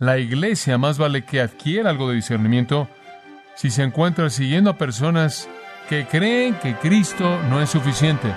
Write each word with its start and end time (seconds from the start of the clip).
La 0.00 0.18
iglesia 0.18 0.78
más 0.78 0.96
vale 0.96 1.24
que 1.24 1.40
adquiera 1.40 1.90
algo 1.90 2.08
de 2.08 2.14
discernimiento 2.14 2.88
si 3.56 3.68
se 3.68 3.82
encuentra 3.82 4.30
siguiendo 4.30 4.70
a 4.70 4.78
personas 4.78 5.48
que 5.88 6.06
creen 6.06 6.54
que 6.54 6.76
Cristo 6.76 7.42
no 7.50 7.60
es 7.60 7.70
suficiente, 7.70 8.32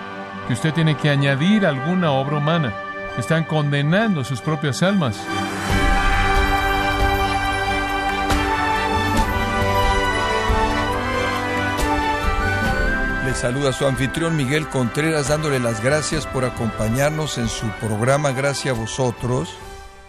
que 0.47 0.53
usted 0.53 0.73
tiene 0.73 0.97
que 0.97 1.11
añadir 1.11 1.67
alguna 1.67 2.13
obra 2.13 2.37
humana. 2.37 2.73
Están 3.15 3.43
condenando 3.43 4.23
sus 4.23 4.41
propias 4.41 4.81
almas. 4.81 5.23
Le 13.23 13.35
saluda 13.35 13.71
su 13.71 13.85
anfitrión 13.85 14.35
Miguel 14.35 14.67
Contreras 14.67 15.27
dándole 15.27 15.59
las 15.59 15.83
gracias 15.83 16.25
por 16.25 16.43
acompañarnos 16.43 17.37
en 17.37 17.47
su 17.47 17.67
programa 17.73 18.31
Gracias 18.31 18.75
a 18.75 18.79
vosotros 18.79 19.55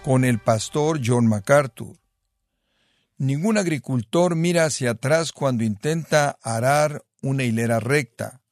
con 0.04 0.24
el 0.24 0.40
pastor 0.40 1.00
John 1.04 1.26
MacArthur. 1.26 1.96
Ningún 3.18 3.56
agricultor 3.56 4.34
mira 4.34 4.64
hacia 4.64 4.92
atrás 4.92 5.30
cuando 5.32 5.62
intenta 5.62 6.38
arar 6.42 7.04
una 7.20 7.44
hilera 7.44 7.78
recta. 7.78 8.42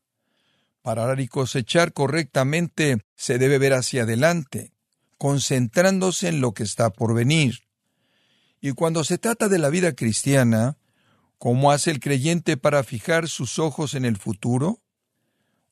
Para 0.82 1.04
arar 1.04 1.20
y 1.20 1.26
cosechar 1.26 1.92
correctamente 1.92 3.04
se 3.16 3.38
debe 3.38 3.58
ver 3.58 3.72
hacia 3.74 4.04
adelante, 4.04 4.72
concentrándose 5.18 6.28
en 6.28 6.40
lo 6.40 6.54
que 6.54 6.62
está 6.62 6.90
por 6.90 7.14
venir. 7.14 7.64
Y 8.60 8.72
cuando 8.72 9.02
se 9.02 9.18
trata 9.18 9.48
de 9.48 9.58
la 9.58 9.70
vida 9.70 9.94
cristiana, 9.94 10.78
¿cómo 11.38 11.72
hace 11.72 11.90
el 11.90 11.98
creyente 11.98 12.56
para 12.56 12.84
fijar 12.84 13.28
sus 13.28 13.58
ojos 13.58 13.94
en 13.94 14.04
el 14.04 14.16
futuro? 14.16 14.80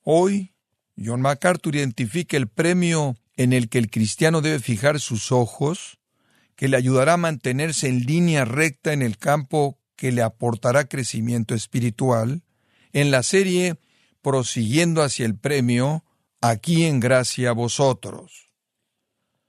Hoy, 0.03 0.55
John 1.03 1.21
MacArthur 1.21 1.77
identifica 1.77 2.37
el 2.37 2.49
premio 2.49 3.17
en 3.39 3.53
el 3.53 3.69
que 3.69 3.79
el 3.79 3.89
cristiano 3.89 4.43
debe 4.43 4.59
fijar 4.59 4.99
sus 5.01 5.33
ojos, 5.33 6.01
que 6.57 6.69
le 6.69 6.77
ayudará 6.77 7.15
a 7.15 7.19
mantenerse 7.19 7.89
en 7.89 8.01
línea 8.01 8.45
recta 8.45 8.93
en 8.93 9.01
el 9.01 9.17
campo 9.17 9.79
que 9.97 10.13
le 10.13 10.23
aportará 10.23 10.89
crecimiento 10.89 11.55
espiritual, 11.55 12.43
en 12.93 13.11
la 13.11 13.23
serie 13.23 13.79
Prosiguiendo 14.21 15.05
hacia 15.05 15.25
el 15.25 15.39
premio, 15.39 16.05
aquí 16.41 16.85
en 16.85 16.99
gracia 16.99 17.51
a 17.51 17.53
vosotros. 17.53 18.51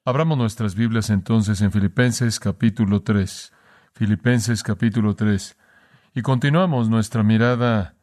Abramos 0.05 0.37
nuestras 0.37 0.75
Biblias 0.75 1.09
entonces 1.09 1.59
en 1.61 1.71
Filipenses 1.71 2.39
capítulo 2.39 3.01
3. 3.01 3.51
Filipenses 3.93 4.61
capítulo 4.61 5.15
3. 5.15 5.57
Y 6.13 6.21
continuamos 6.21 6.87
nuestra 6.87 7.23
mirada 7.23 7.97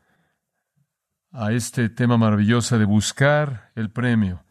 a 1.30 1.52
este 1.52 1.88
tema 1.88 2.18
maravilloso 2.18 2.78
de 2.78 2.84
buscar 2.84 3.70
el 3.76 3.90
premio. 3.90 4.45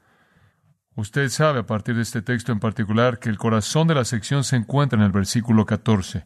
Usted 0.96 1.28
sabe 1.28 1.60
a 1.60 1.66
partir 1.66 1.96
de 1.96 2.04
este 2.04 2.22
texto 2.22 2.54
en 2.54 2.60
particular 2.62 3.20
que 3.20 3.28
el 3.28 3.38
corazón 3.38 3.88
de 3.88 3.96
la 3.96 4.06
sección 4.06 4.46
se 4.46 4.56
encuentra 4.56 4.98
en 4.98 5.04
el 5.04 5.12
versículo 5.12 5.66
14. 5.66 6.26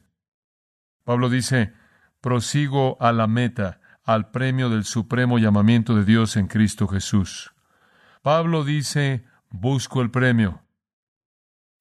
Pablo 1.03 1.29
dice, 1.29 1.73
prosigo 2.21 2.95
a 3.01 3.11
la 3.11 3.25
meta, 3.25 3.81
al 4.03 4.29
premio 4.29 4.69
del 4.69 4.83
supremo 4.83 5.39
llamamiento 5.39 5.95
de 5.95 6.05
Dios 6.05 6.37
en 6.37 6.47
Cristo 6.47 6.87
Jesús. 6.87 7.51
Pablo 8.21 8.63
dice, 8.63 9.25
busco 9.49 10.03
el 10.03 10.11
premio. 10.11 10.61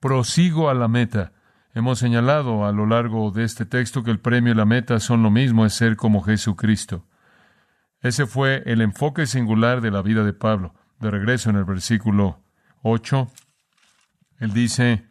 Prosigo 0.00 0.70
a 0.70 0.74
la 0.74 0.88
meta. 0.88 1.32
Hemos 1.74 1.98
señalado 1.98 2.64
a 2.64 2.72
lo 2.72 2.86
largo 2.86 3.30
de 3.32 3.44
este 3.44 3.66
texto 3.66 4.02
que 4.02 4.10
el 4.10 4.20
premio 4.20 4.54
y 4.54 4.56
la 4.56 4.64
meta 4.64 4.98
son 4.98 5.22
lo 5.22 5.30
mismo, 5.30 5.66
es 5.66 5.74
ser 5.74 5.96
como 5.96 6.22
Jesucristo. 6.22 7.06
Ese 8.00 8.26
fue 8.26 8.62
el 8.64 8.80
enfoque 8.80 9.26
singular 9.26 9.82
de 9.82 9.90
la 9.90 10.00
vida 10.00 10.24
de 10.24 10.32
Pablo. 10.32 10.74
De 11.00 11.10
regreso 11.10 11.50
en 11.50 11.56
el 11.56 11.64
versículo 11.64 12.47
8, 12.82 13.30
él 14.38 14.52
dice, 14.52 15.08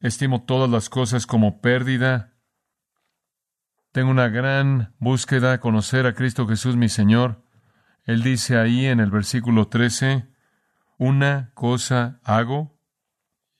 estimo 0.00 0.42
todas 0.44 0.70
las 0.70 0.88
cosas 0.88 1.26
como 1.26 1.60
pérdida, 1.60 2.30
tengo 3.92 4.10
una 4.10 4.28
gran 4.28 4.94
búsqueda, 4.98 5.58
conocer 5.58 6.06
a 6.06 6.14
Cristo 6.14 6.46
Jesús 6.46 6.76
mi 6.76 6.88
Señor. 6.88 7.42
Él 8.04 8.22
dice 8.22 8.56
ahí 8.56 8.86
en 8.86 9.00
el 9.00 9.10
versículo 9.10 9.66
13, 9.66 10.28
una 10.96 11.50
cosa 11.54 12.20
hago, 12.22 12.78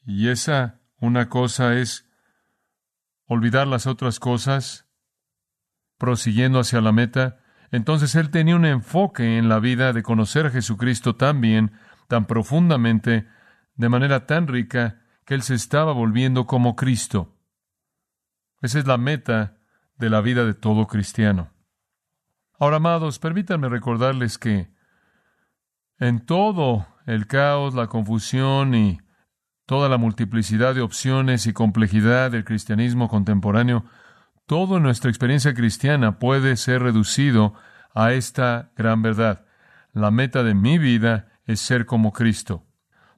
y 0.06 0.28
esa 0.28 0.80
una 1.00 1.28
cosa 1.28 1.74
es 1.74 2.06
olvidar 3.26 3.66
las 3.66 3.86
otras 3.86 4.20
cosas, 4.20 4.86
prosiguiendo 5.98 6.60
hacia 6.60 6.80
la 6.80 6.92
meta. 6.92 7.39
Entonces 7.70 8.14
él 8.14 8.31
tenía 8.31 8.56
un 8.56 8.64
enfoque 8.64 9.38
en 9.38 9.48
la 9.48 9.60
vida 9.60 9.92
de 9.92 10.03
conocer 10.03 10.47
a 10.47 10.50
Jesucristo 10.50 11.16
tan 11.16 11.41
bien, 11.41 11.72
tan 12.08 12.26
profundamente, 12.26 13.28
de 13.75 13.88
manera 13.88 14.26
tan 14.26 14.48
rica, 14.48 15.03
que 15.25 15.34
él 15.34 15.42
se 15.42 15.54
estaba 15.54 15.92
volviendo 15.92 16.47
como 16.47 16.75
Cristo. 16.75 17.36
Esa 18.60 18.78
es 18.78 18.86
la 18.86 18.98
meta 18.98 19.59
de 19.97 20.10
la 20.10 20.20
vida 20.20 20.44
de 20.44 20.54
todo 20.54 20.86
cristiano. 20.86 21.53
Ahora, 22.59 22.76
amados, 22.76 23.19
permítanme 23.19 23.69
recordarles 23.69 24.36
que 24.36 24.70
en 25.98 26.26
todo 26.26 26.86
el 27.06 27.26
caos, 27.26 27.75
la 27.75 27.86
confusión 27.86 28.75
y 28.75 29.00
toda 29.66 29.88
la 29.88 29.98
multiplicidad 29.98 30.75
de 30.75 30.80
opciones 30.80 31.47
y 31.47 31.53
complejidad 31.53 32.32
del 32.32 32.44
cristianismo 32.44 33.09
contemporáneo, 33.09 33.84
Toda 34.50 34.80
nuestra 34.80 35.10
experiencia 35.10 35.54
cristiana 35.54 36.18
puede 36.18 36.56
ser 36.56 36.82
reducido 36.82 37.54
a 37.94 38.14
esta 38.14 38.72
gran 38.76 39.00
verdad. 39.00 39.46
La 39.92 40.10
meta 40.10 40.42
de 40.42 40.54
mi 40.54 40.76
vida 40.76 41.28
es 41.44 41.60
ser 41.60 41.86
como 41.86 42.12
Cristo. 42.12 42.64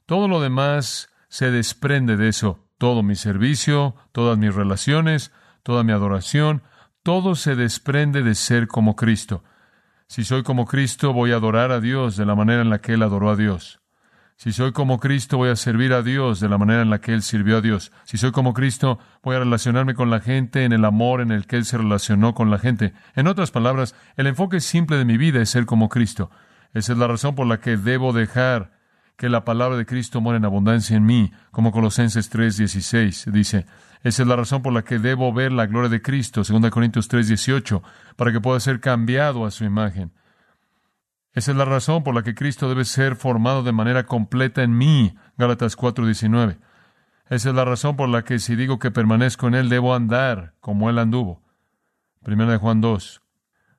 Todo 0.05 0.27
lo 0.27 0.39
demás 0.39 1.09
se 1.29 1.49
desprende 1.49 2.17
de 2.17 2.27
eso. 2.27 2.69
Todo 2.77 3.01
mi 3.01 3.15
servicio, 3.15 3.95
todas 4.11 4.37
mis 4.37 4.53
relaciones, 4.53 5.31
toda 5.63 5.83
mi 5.83 5.91
adoración, 5.91 6.61
todo 7.01 7.33
se 7.33 7.55
desprende 7.55 8.21
de 8.21 8.35
ser 8.35 8.67
como 8.67 8.95
Cristo. 8.95 9.43
Si 10.05 10.23
soy 10.25 10.43
como 10.43 10.67
Cristo, 10.67 11.13
voy 11.13 11.31
a 11.31 11.37
adorar 11.37 11.71
a 11.71 11.79
Dios 11.79 12.15
de 12.15 12.27
la 12.27 12.35
manera 12.35 12.61
en 12.61 12.69
la 12.69 12.79
que 12.79 12.93
Él 12.93 13.01
adoró 13.01 13.31
a 13.31 13.35
Dios. 13.35 13.81
Si 14.35 14.51
soy 14.51 14.71
como 14.71 14.99
Cristo, 14.99 15.37
voy 15.37 15.49
a 15.49 15.55
servir 15.55 15.93
a 15.93 16.01
Dios 16.01 16.39
de 16.39 16.49
la 16.49 16.57
manera 16.57 16.81
en 16.81 16.89
la 16.89 16.99
que 16.99 17.13
Él 17.13 17.21
sirvió 17.21 17.57
a 17.57 17.61
Dios. 17.61 17.91
Si 18.03 18.17
soy 18.17 18.31
como 18.31 18.53
Cristo, 18.53 18.99
voy 19.21 19.35
a 19.35 19.39
relacionarme 19.39 19.93
con 19.93 20.09
la 20.09 20.19
gente 20.19 20.65
en 20.65 20.73
el 20.73 20.85
amor 20.85 21.21
en 21.21 21.31
el 21.31 21.45
que 21.45 21.55
Él 21.55 21.65
se 21.65 21.77
relacionó 21.77 22.33
con 22.33 22.49
la 22.49 22.57
gente. 22.57 22.93
En 23.15 23.27
otras 23.27 23.51
palabras, 23.51 23.95
el 24.17 24.27
enfoque 24.27 24.59
simple 24.59 24.97
de 24.97 25.05
mi 25.05 25.17
vida 25.17 25.41
es 25.41 25.49
ser 25.49 25.65
como 25.65 25.87
Cristo. 25.87 26.29
Esa 26.73 26.93
es 26.93 26.97
la 26.97 27.07
razón 27.07 27.35
por 27.35 27.47
la 27.47 27.59
que 27.59 27.77
debo 27.77 28.11
dejar 28.11 28.71
que 29.15 29.29
la 29.29 29.45
palabra 29.45 29.77
de 29.77 29.85
Cristo 29.85 30.21
muera 30.21 30.37
en 30.37 30.45
abundancia 30.45 30.97
en 30.97 31.05
mí, 31.05 31.31
como 31.51 31.71
Colosenses 31.71 32.29
3:16 32.29 33.31
dice. 33.31 33.65
Esa 34.03 34.23
es 34.23 34.27
la 34.27 34.35
razón 34.35 34.61
por 34.61 34.73
la 34.73 34.83
que 34.83 34.99
debo 34.99 35.31
ver 35.31 35.53
la 35.53 35.65
gloria 35.65 35.89
de 35.89 36.01
Cristo, 36.01 36.43
2 36.43 36.71
Corintios 36.71 37.07
3:18, 37.07 37.81
para 38.17 38.33
que 38.33 38.41
pueda 38.41 38.59
ser 38.59 38.81
cambiado 38.81 39.45
a 39.45 39.51
su 39.51 39.63
imagen. 39.63 40.11
Esa 41.33 41.51
es 41.51 41.57
la 41.57 41.65
razón 41.65 42.03
por 42.03 42.13
la 42.13 42.21
que 42.21 42.35
Cristo 42.35 42.69
debe 42.69 42.85
ser 42.85 43.15
formado 43.15 43.63
de 43.63 43.71
manera 43.71 44.05
completa 44.05 44.61
en 44.61 44.77
mí. 44.77 45.15
Gálatas 45.37 45.75
4:19. 45.75 46.59
Esa 47.29 47.49
es 47.49 47.55
la 47.55 47.65
razón 47.65 47.95
por 47.95 48.09
la 48.09 48.23
que 48.23 48.37
si 48.37 48.55
digo 48.55 48.77
que 48.77 48.91
permanezco 48.91 49.47
en 49.47 49.55
Él, 49.55 49.69
debo 49.69 49.95
andar 49.95 50.53
como 50.59 50.89
Él 50.89 50.99
anduvo. 50.99 51.41
Primera 52.21 52.51
de 52.51 52.57
Juan 52.57 52.81
2. 52.81 53.21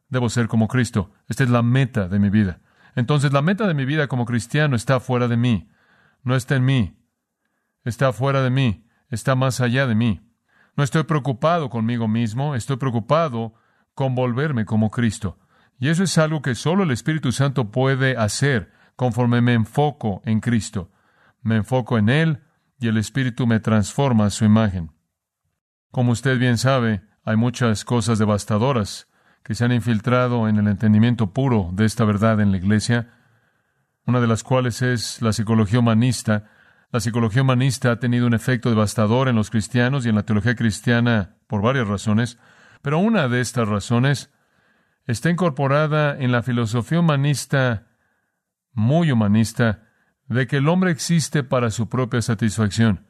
Debo 0.09 0.28
ser 0.28 0.48
como 0.48 0.66
Cristo. 0.66 1.12
Esta 1.28 1.44
es 1.44 1.50
la 1.50 1.62
meta 1.62 2.09
de 2.09 2.19
mi 2.19 2.31
vida. 2.31 2.60
Entonces 2.97 3.32
la 3.32 3.42
meta 3.42 3.66
de 3.66 3.75
mi 3.75 3.84
vida 3.84 4.09
como 4.09 4.25
cristiano 4.25 4.75
está 4.75 4.98
fuera 4.98 5.28
de 5.28 5.36
mí. 5.36 5.69
No 6.22 6.34
está 6.34 6.56
en 6.56 6.65
mí. 6.65 6.98
Está 7.84 8.12
fuera 8.12 8.42
de 8.42 8.50
mí. 8.50 8.86
Está 9.10 9.34
más 9.34 9.60
allá 9.60 9.86
de 9.86 9.94
mí. 9.94 10.21
No 10.76 10.82
estoy 10.82 11.04
preocupado 11.04 11.71
conmigo 11.71 12.09
mismo. 12.09 12.54
Estoy 12.54 12.76
preocupado 12.76 13.54
con 13.94 14.15
volverme 14.15 14.65
como 14.65 14.91
Cristo. 14.91 15.38
Y 15.79 15.89
eso 15.89 16.05
es 16.05 16.17
algo 16.19 16.43
que 16.43 16.55
solo 16.55 16.85
el 16.85 16.91
Espíritu 16.91 17.33
Santo 17.33 17.71
puede 17.71 18.17
hacer 18.17 18.73
conforme 18.97 19.41
me 19.41 19.55
enfoco 19.55 20.23
en 20.25 20.41
Cristo. 20.41 20.91
Me 21.43 21.57
enfoco 21.57 21.99
en 21.99 22.09
Él 22.09 22.43
y 22.79 22.89
el 22.89 22.97
Espíritu 22.97 23.47
me 23.47 23.61
transforma 23.61 24.27
a 24.27 24.31
su 24.31 24.45
imagen. 24.45 24.93
Como 25.91 26.13
usted 26.13 26.39
bien 26.39 26.59
sabe, 26.59 27.03
hay 27.25 27.37
muchas 27.37 27.84
cosas 27.84 28.19
devastadoras 28.19 29.09
que 29.43 29.54
se 29.54 29.65
han 29.65 29.72
infiltrado 29.72 30.48
en 30.48 30.57
el 30.57 30.69
entendimiento 30.69 31.33
puro 31.33 31.71
de 31.72 31.84
esta 31.84 32.04
verdad 32.04 32.41
en 32.41 32.51
la 32.51 32.57
Iglesia, 32.57 33.10
una 34.07 34.21
de 34.21 34.27
las 34.27 34.43
cuales 34.43 34.83
es 34.83 35.22
la 35.22 35.33
psicología 35.33 35.78
humanista. 35.78 36.51
La 36.91 37.01
psicología 37.01 37.43
humanista 37.43 37.93
ha 37.93 38.01
tenido 38.01 38.27
un 38.27 38.34
efecto 38.34 38.71
devastador 38.71 39.28
en 39.28 39.37
los 39.37 39.51
cristianos 39.51 40.04
y 40.04 40.09
en 40.09 40.15
la 40.15 40.25
teología 40.25 40.54
cristiana 40.54 41.37
por 41.47 41.63
varias 41.63 41.89
razones, 41.89 42.39
pero 42.83 42.98
una 42.98 43.28
de 43.28 43.41
estas 43.41 43.69
razones 43.69 44.31
está 45.06 45.30
incorporada 45.30 46.16
en 46.18 46.33
la 46.33 46.42
filosofía 46.42 47.01
humanista, 47.01 47.86
muy 48.72 49.10
humanista, 49.10 49.83
de 50.28 50.47
que 50.47 50.59
el 50.59 50.68
hombre 50.68 50.91
existe 50.91 51.42
para 51.42 51.71
su 51.71 51.89
propia 51.89 52.22
satisfacción. 52.22 53.06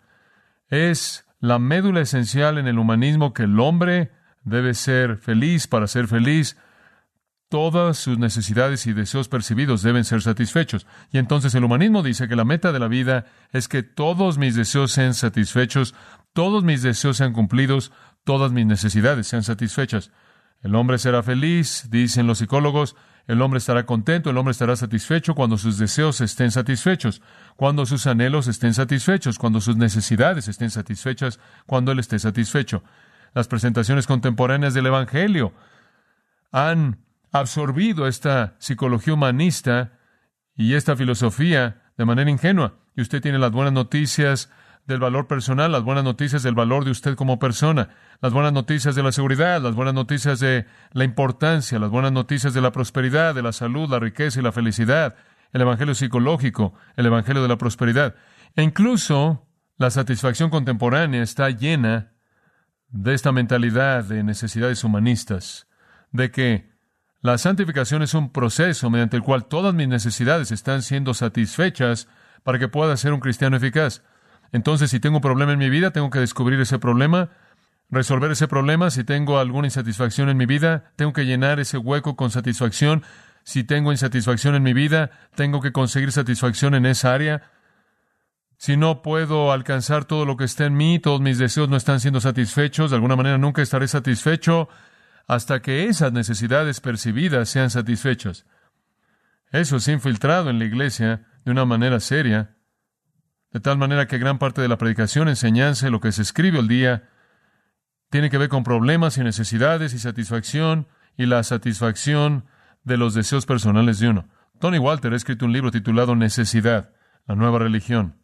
Es 0.69 1.27
la 1.41 1.59
médula 1.59 2.01
esencial 2.01 2.59
en 2.59 2.67
el 2.67 2.79
humanismo 2.79 3.33
que 3.33 3.45
el 3.45 3.61
hombre 3.61 4.11
debe 4.43 4.75
ser 4.75 5.19
feliz 5.19 5.67
para 5.67 5.87
ser 5.87 6.09
feliz, 6.09 6.57
todas 7.49 7.99
sus 7.99 8.19
necesidades 8.19 8.87
y 8.87 8.93
deseos 8.93 9.29
percibidos 9.29 9.83
deben 9.83 10.05
ser 10.05 10.23
satisfechos. 10.23 10.87
Y 11.13 11.19
entonces 11.19 11.55
el 11.55 11.65
humanismo 11.65 12.03
dice 12.03 12.27
que 12.27 12.35
la 12.35 12.45
meta 12.45 12.73
de 12.73 12.81
la 12.81 12.89
vida 12.89 13.27
es 13.53 13.69
que 13.69 13.83
todos 13.83 14.39
mis 14.39 14.57
deseos 14.57 14.91
sean 14.91 15.15
satisfechos, 15.15 15.95
todos 16.33 16.65
mis 16.65 16.83
deseos 16.83 17.17
sean 17.17 17.33
cumplidos, 17.33 17.93
todas 18.25 18.51
mis 18.51 18.67
necesidades 18.67 19.29
sean 19.29 19.45
satisfechas. 19.45 20.11
El 20.65 20.75
hombre 20.77 20.97
será 20.99 21.23
feliz, 21.23 21.89
dicen 21.91 22.27
los 22.27 22.39
psicólogos, 22.39 22.97
el 23.27 23.43
hombre 23.43 23.59
estará 23.59 23.85
contento, 23.85 24.31
el 24.31 24.39
hombre 24.39 24.53
estará 24.53 24.77
satisfecho 24.77 25.35
cuando 25.35 25.59
sus 25.59 25.77
deseos 25.77 26.23
estén 26.23 26.51
satisfechos, 26.51 27.21
cuando 27.57 27.85
sus 27.85 28.07
anhelos 28.07 28.49
estén 28.49 28.73
satisfechos, 28.73 29.39
cuando 29.39 29.61
sus 29.61 29.77
necesidades 29.77 30.49
estén 30.49 30.71
satisfechas, 30.71 31.39
cuando 31.67 31.93
él 31.93 31.99
esté 31.99 32.19
satisfecho. 32.19 32.83
Las 33.35 33.47
presentaciones 33.47 34.07
contemporáneas 34.07 34.73
del 34.73 34.87
Evangelio 34.87 35.53
han 36.51 36.99
absorbido 37.31 38.09
esta 38.09 38.55
psicología 38.59 39.13
humanista 39.13 39.99
y 40.57 40.75
esta 40.75 40.97
filosofía 40.97 41.83
de 41.99 42.07
manera 42.07 42.31
ingenua. 42.31 42.79
Y 42.97 43.03
usted 43.03 43.21
tiene 43.21 43.39
las 43.39 43.51
buenas 43.53 43.75
noticias 43.75 44.51
del 44.87 45.01
valor 45.01 45.27
personal, 45.27 45.73
las 45.73 45.83
buenas 45.83 46.05
noticias 46.05 46.43
del 46.43 46.55
valor 46.55 46.85
de 46.85 46.91
usted 46.91 47.15
como 47.15 47.39
persona, 47.39 47.89
las 48.21 48.33
buenas 48.33 48.53
noticias 48.53 48.95
de 48.95 49.03
la 49.03 49.13
seguridad, 49.13 49.63
las 49.63 49.75
buenas 49.75 49.95
noticias 49.95 50.41
de 50.41 50.67
la 50.93 51.05
importancia, 51.05 51.79
las 51.79 51.91
buenas 51.91 52.13
noticias 52.13 52.53
de 52.53 52.61
la 52.61 52.73
prosperidad, 52.73 53.35
de 53.35 53.43
la 53.43 53.53
salud, 53.53 53.89
la 53.89 53.99
riqueza 53.99 54.41
y 54.41 54.43
la 54.43 54.53
felicidad, 54.53 55.17
el 55.53 55.63
evangelio 55.63 55.95
psicológico, 55.95 56.75
el 56.97 57.07
evangelio 57.07 57.43
de 57.43 57.49
la 57.49 57.57
prosperidad. 57.57 58.15
E 58.57 58.63
incluso 58.63 59.47
la 59.77 59.91
satisfacción 59.91 60.51
contemporánea 60.51 61.23
está 61.23 61.49
llena 61.51 62.13
de 62.89 63.15
esta 63.15 63.33
mentalidad 63.33 64.05
de 64.05 64.23
necesidades 64.23 64.85
humanistas, 64.85 65.67
de 66.13 66.31
que 66.31 66.75
la 67.21 67.39
santificación 67.39 68.03
es 68.03 68.13
un 68.13 68.31
proceso 68.31 68.91
mediante 68.91 69.17
el 69.17 69.23
cual 69.23 69.47
todas 69.47 69.75
mis 69.75 69.89
necesidades 69.89 70.53
están 70.53 70.83
siendo 70.83 71.15
satisfechas 71.15 72.07
para 72.43 72.59
que 72.59 72.69
pueda 72.69 72.97
ser 72.99 73.15
un 73.15 73.21
cristiano 73.21 73.57
eficaz. 73.57 74.03
Entonces, 74.55 74.89
si 74.93 75.01
tengo 75.01 75.17
un 75.17 75.21
problema 75.21 75.53
en 75.53 75.59
mi 75.59 75.69
vida, 75.69 75.91
tengo 75.91 76.11
que 76.11 76.21
descubrir 76.21 76.61
ese 76.61 76.79
problema, 76.79 77.31
resolver 77.91 78.31
ese 78.31 78.47
problema. 78.47 78.89
Si 78.93 79.03
tengo 79.03 79.41
alguna 79.41 79.67
insatisfacción 79.67 80.29
en 80.29 80.37
mi 80.37 80.47
vida, 80.47 80.93
tengo 80.95 81.13
que 81.13 81.27
llenar 81.27 81.59
ese 81.59 81.77
hueco 81.77 82.15
con 82.15 82.31
satisfacción. 82.31 83.03
Si 83.43 83.65
tengo 83.65 83.91
insatisfacción 83.91 84.55
en 84.55 84.63
mi 84.63 84.73
vida, 84.73 85.11
tengo 85.35 85.61
que 85.61 85.73
conseguir 85.73 86.13
satisfacción 86.13 86.77
en 86.77 86.87
esa 86.87 87.13
área. 87.13 87.51
Si 88.57 88.77
no 88.77 89.03
puedo 89.03 89.51
alcanzar 89.51 90.05
todo 90.05 90.25
lo 90.25 90.37
que 90.37 90.45
está 90.45 90.67
en 90.67 90.77
mí, 90.77 91.01
todos 91.01 91.21
mis 91.21 91.39
deseos 91.39 91.69
no 91.69 91.77
están 91.77 91.99
siendo 91.99 92.21
satisfechos, 92.21 92.93
de 92.93 92.95
alguna 92.95 93.17
manera 93.17 93.39
nunca 93.39 93.61
estaré 93.61 93.89
satisfecho 93.89 94.69
hasta 95.27 95.63
que 95.63 95.87
esas 95.87 96.13
necesidades 96.13 96.79
percibidas 96.79 97.49
sean 97.49 97.71
satisfechas. 97.71 98.47
Eso 99.51 99.79
ha 99.85 99.91
infiltrado 99.93 100.49
en 100.49 100.61
la 100.61 100.65
iglesia 100.65 101.25
de 101.45 101.51
una 101.51 101.65
manera 101.65 101.99
seria 101.99 102.54
de 103.55 103.61
tal 103.61 103.79
manera 103.79 104.09
que 104.09 104.19
gran 104.19 104.39
parte 104.39 104.61
de 104.61 104.67
la 104.67 104.79
predicación, 104.79 105.29
enseñanza, 105.29 105.89
lo 105.89 106.01
que 106.01 106.11
se 106.11 106.23
escribe 106.23 106.59
el 106.59 106.67
día, 106.67 107.09
tiene 108.11 108.29
que 108.29 108.37
ver 108.37 108.49
con 108.49 108.65
problemas 108.65 109.17
y 109.17 109.23
necesidades 109.23 109.95
y 109.95 110.01
satisfacción 110.01 110.89
y 111.17 111.27
la 111.27 111.41
satisfacción 111.45 112.47
de 112.83 112.97
los 112.97 113.15
deseos 113.15 113.47
personales 113.47 114.01
de 114.01 114.09
uno. 114.09 114.29
Tony 114.59 114.79
Walter 114.79 115.13
ha 115.13 115.17
escrito 115.17 115.47
un 115.47 115.53
libro 115.53 115.71
titulado 115.71 116.17
Necesidad, 116.17 116.91
la 117.29 117.37
nueva 117.37 117.61
religión. 117.61 118.17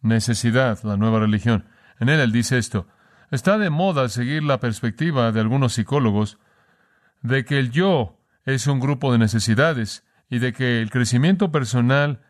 Necesidad, 0.00 0.78
la 0.84 0.96
nueva 0.96 1.18
religión. 1.20 1.66
En 2.00 2.08
él 2.08 2.18
él 2.20 2.32
dice 2.32 2.56
esto. 2.56 2.88
Está 3.30 3.58
de 3.58 3.68
moda 3.68 4.08
seguir 4.08 4.42
la 4.42 4.58
perspectiva 4.58 5.32
de 5.32 5.40
algunos 5.40 5.74
psicólogos 5.74 6.38
de 7.20 7.44
que 7.44 7.58
el 7.58 7.72
yo 7.72 8.24
es 8.46 8.66
un 8.66 8.80
grupo 8.80 9.12
de 9.12 9.18
necesidades 9.18 10.06
y 10.30 10.38
de 10.38 10.54
que 10.54 10.80
el 10.80 10.88
crecimiento 10.88 11.52
personal 11.52 12.22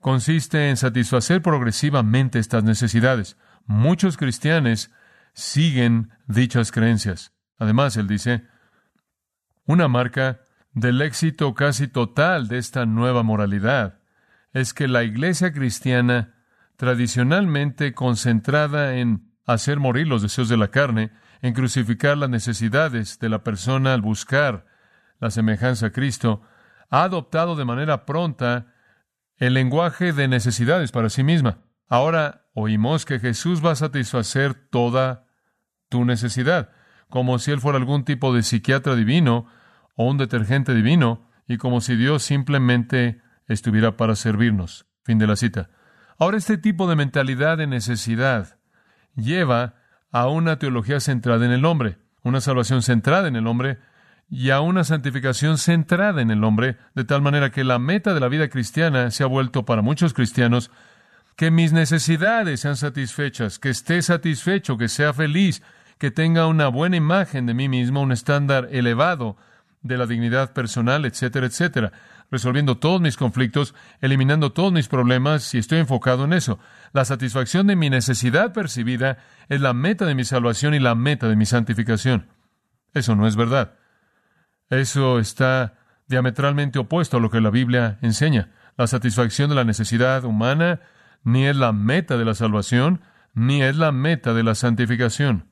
consiste 0.00 0.70
en 0.70 0.76
satisfacer 0.76 1.42
progresivamente 1.42 2.38
estas 2.38 2.64
necesidades. 2.64 3.36
Muchos 3.66 4.16
cristianos 4.16 4.90
siguen 5.32 6.10
dichas 6.26 6.72
creencias. 6.72 7.32
Además, 7.58 7.96
él 7.96 8.06
dice, 8.06 8.44
una 9.66 9.88
marca 9.88 10.40
del 10.72 11.02
éxito 11.02 11.54
casi 11.54 11.88
total 11.88 12.48
de 12.48 12.58
esta 12.58 12.86
nueva 12.86 13.22
moralidad 13.22 14.00
es 14.52 14.72
que 14.72 14.88
la 14.88 15.02
iglesia 15.02 15.52
cristiana, 15.52 16.34
tradicionalmente 16.76 17.92
concentrada 17.92 18.96
en 18.96 19.34
hacer 19.44 19.78
morir 19.78 20.06
los 20.06 20.22
deseos 20.22 20.48
de 20.48 20.56
la 20.56 20.68
carne, 20.68 21.10
en 21.42 21.54
crucificar 21.54 22.16
las 22.16 22.30
necesidades 22.30 23.18
de 23.18 23.28
la 23.28 23.42
persona 23.42 23.94
al 23.94 24.02
buscar 24.02 24.66
la 25.20 25.30
semejanza 25.30 25.86
a 25.86 25.90
Cristo, 25.90 26.42
ha 26.90 27.02
adoptado 27.02 27.56
de 27.56 27.64
manera 27.64 28.06
pronta 28.06 28.72
el 29.38 29.54
lenguaje 29.54 30.12
de 30.12 30.28
necesidades 30.28 30.92
para 30.92 31.08
sí 31.10 31.22
misma. 31.22 31.58
Ahora 31.88 32.46
oímos 32.54 33.04
que 33.04 33.18
Jesús 33.18 33.64
va 33.64 33.72
a 33.72 33.76
satisfacer 33.76 34.54
toda 34.54 35.26
tu 35.88 36.04
necesidad, 36.04 36.70
como 37.08 37.38
si 37.38 37.52
Él 37.52 37.60
fuera 37.60 37.78
algún 37.78 38.04
tipo 38.04 38.34
de 38.34 38.42
psiquiatra 38.42 38.94
divino 38.94 39.46
o 39.96 40.06
un 40.06 40.18
detergente 40.18 40.74
divino, 40.74 41.28
y 41.46 41.56
como 41.56 41.80
si 41.80 41.96
Dios 41.96 42.22
simplemente 42.22 43.22
estuviera 43.46 43.96
para 43.96 44.14
servirnos. 44.16 44.86
Fin 45.02 45.18
de 45.18 45.26
la 45.26 45.36
cita. 45.36 45.70
Ahora 46.18 46.36
este 46.36 46.58
tipo 46.58 46.88
de 46.88 46.96
mentalidad 46.96 47.56
de 47.56 47.66
necesidad 47.66 48.58
lleva 49.14 49.76
a 50.10 50.28
una 50.28 50.58
teología 50.58 51.00
centrada 51.00 51.46
en 51.46 51.52
el 51.52 51.64
hombre, 51.64 51.98
una 52.22 52.40
salvación 52.40 52.82
centrada 52.82 53.28
en 53.28 53.36
el 53.36 53.46
hombre, 53.46 53.78
y 54.30 54.50
a 54.50 54.60
una 54.60 54.84
santificación 54.84 55.58
centrada 55.58 56.20
en 56.20 56.30
el 56.30 56.44
hombre, 56.44 56.76
de 56.94 57.04
tal 57.04 57.22
manera 57.22 57.50
que 57.50 57.64
la 57.64 57.78
meta 57.78 58.12
de 58.12 58.20
la 58.20 58.28
vida 58.28 58.48
cristiana 58.48 59.10
se 59.10 59.24
ha 59.24 59.26
vuelto 59.26 59.64
para 59.64 59.82
muchos 59.82 60.12
cristianos 60.12 60.70
que 61.36 61.50
mis 61.50 61.72
necesidades 61.72 62.60
sean 62.60 62.76
satisfechas, 62.76 63.58
que 63.58 63.70
esté 63.70 64.02
satisfecho, 64.02 64.76
que 64.76 64.88
sea 64.88 65.12
feliz, 65.12 65.62
que 65.96 66.10
tenga 66.10 66.46
una 66.46 66.68
buena 66.68 66.96
imagen 66.96 67.46
de 67.46 67.54
mí 67.54 67.68
mismo, 67.68 68.02
un 68.02 68.12
estándar 68.12 68.68
elevado 68.72 69.36
de 69.82 69.96
la 69.96 70.06
dignidad 70.06 70.52
personal, 70.52 71.04
etcétera, 71.04 71.46
etcétera, 71.46 71.92
resolviendo 72.30 72.78
todos 72.78 73.00
mis 73.00 73.16
conflictos, 73.16 73.74
eliminando 74.00 74.52
todos 74.52 74.72
mis 74.72 74.88
problemas 74.88 75.54
y 75.54 75.58
estoy 75.58 75.78
enfocado 75.78 76.24
en 76.24 76.32
eso. 76.32 76.58
La 76.92 77.04
satisfacción 77.04 77.66
de 77.68 77.76
mi 77.76 77.88
necesidad 77.88 78.52
percibida 78.52 79.18
es 79.48 79.60
la 79.60 79.72
meta 79.72 80.06
de 80.06 80.14
mi 80.14 80.24
salvación 80.24 80.74
y 80.74 80.80
la 80.80 80.94
meta 80.94 81.28
de 81.28 81.36
mi 81.36 81.46
santificación. 81.46 82.26
Eso 82.94 83.14
no 83.14 83.26
es 83.26 83.36
verdad. 83.36 83.74
Eso 84.70 85.18
está 85.18 85.74
diametralmente 86.06 86.78
opuesto 86.78 87.16
a 87.16 87.20
lo 87.20 87.30
que 87.30 87.40
la 87.40 87.50
Biblia 87.50 87.98
enseña. 88.02 88.50
La 88.76 88.86
satisfacción 88.86 89.50
de 89.50 89.56
la 89.56 89.64
necesidad 89.64 90.24
humana 90.24 90.80
ni 91.24 91.46
es 91.46 91.56
la 91.56 91.72
meta 91.72 92.16
de 92.16 92.24
la 92.24 92.34
salvación, 92.34 93.00
ni 93.34 93.62
es 93.62 93.76
la 93.76 93.92
meta 93.92 94.34
de 94.34 94.42
la 94.42 94.54
santificación. 94.54 95.48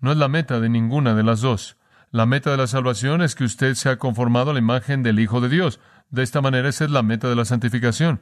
No 0.00 0.12
es 0.12 0.18
la 0.18 0.28
meta 0.28 0.60
de 0.60 0.68
ninguna 0.68 1.14
de 1.14 1.22
las 1.22 1.40
dos. 1.40 1.76
La 2.10 2.26
meta 2.26 2.50
de 2.50 2.56
la 2.56 2.66
salvación 2.66 3.22
es 3.22 3.34
que 3.34 3.44
usted 3.44 3.74
se 3.74 3.88
ha 3.88 3.98
conformado 3.98 4.50
a 4.50 4.54
la 4.54 4.58
imagen 4.58 5.02
del 5.02 5.18
Hijo 5.20 5.40
de 5.40 5.48
Dios. 5.48 5.80
De 6.10 6.22
esta 6.22 6.40
manera 6.40 6.68
esa 6.68 6.84
es 6.84 6.90
la 6.90 7.02
meta 7.02 7.28
de 7.28 7.36
la 7.36 7.44
santificación. 7.44 8.20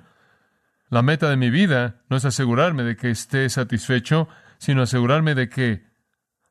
La 0.88 1.02
meta 1.02 1.28
de 1.28 1.36
mi 1.36 1.50
vida 1.50 2.02
no 2.08 2.16
es 2.16 2.24
asegurarme 2.24 2.82
de 2.82 2.96
que 2.96 3.10
esté 3.10 3.48
satisfecho, 3.48 4.28
sino 4.58 4.82
asegurarme 4.82 5.34
de 5.34 5.48
que 5.48 5.86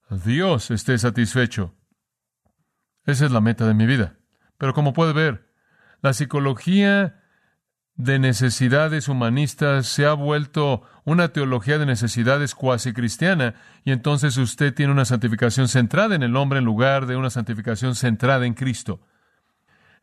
Dios 0.09 0.71
esté 0.71 0.97
satisfecho. 0.97 1.75
Esa 3.09 3.25
es 3.25 3.31
la 3.31 3.41
meta 3.41 3.65
de 3.65 3.73
mi 3.73 3.85
vida. 3.85 4.13
Pero 4.57 4.73
como 4.73 4.93
puede 4.93 5.13
ver, 5.13 5.49
la 6.01 6.13
psicología 6.13 7.23
de 7.95 8.19
necesidades 8.19 9.09
humanistas 9.09 9.87
se 9.87 10.05
ha 10.05 10.13
vuelto 10.13 10.83
una 11.03 11.29
teología 11.29 11.77
de 11.77 11.85
necesidades 11.85 12.55
cuasi 12.55 12.93
cristiana, 12.93 13.55
y 13.83 13.91
entonces 13.91 14.37
usted 14.37 14.73
tiene 14.73 14.93
una 14.93 15.05
santificación 15.05 15.67
centrada 15.67 16.15
en 16.15 16.23
el 16.23 16.35
hombre 16.37 16.59
en 16.59 16.65
lugar 16.65 17.07
de 17.07 17.15
una 17.15 17.29
santificación 17.29 17.95
centrada 17.95 18.45
en 18.45 18.53
Cristo. 18.53 19.01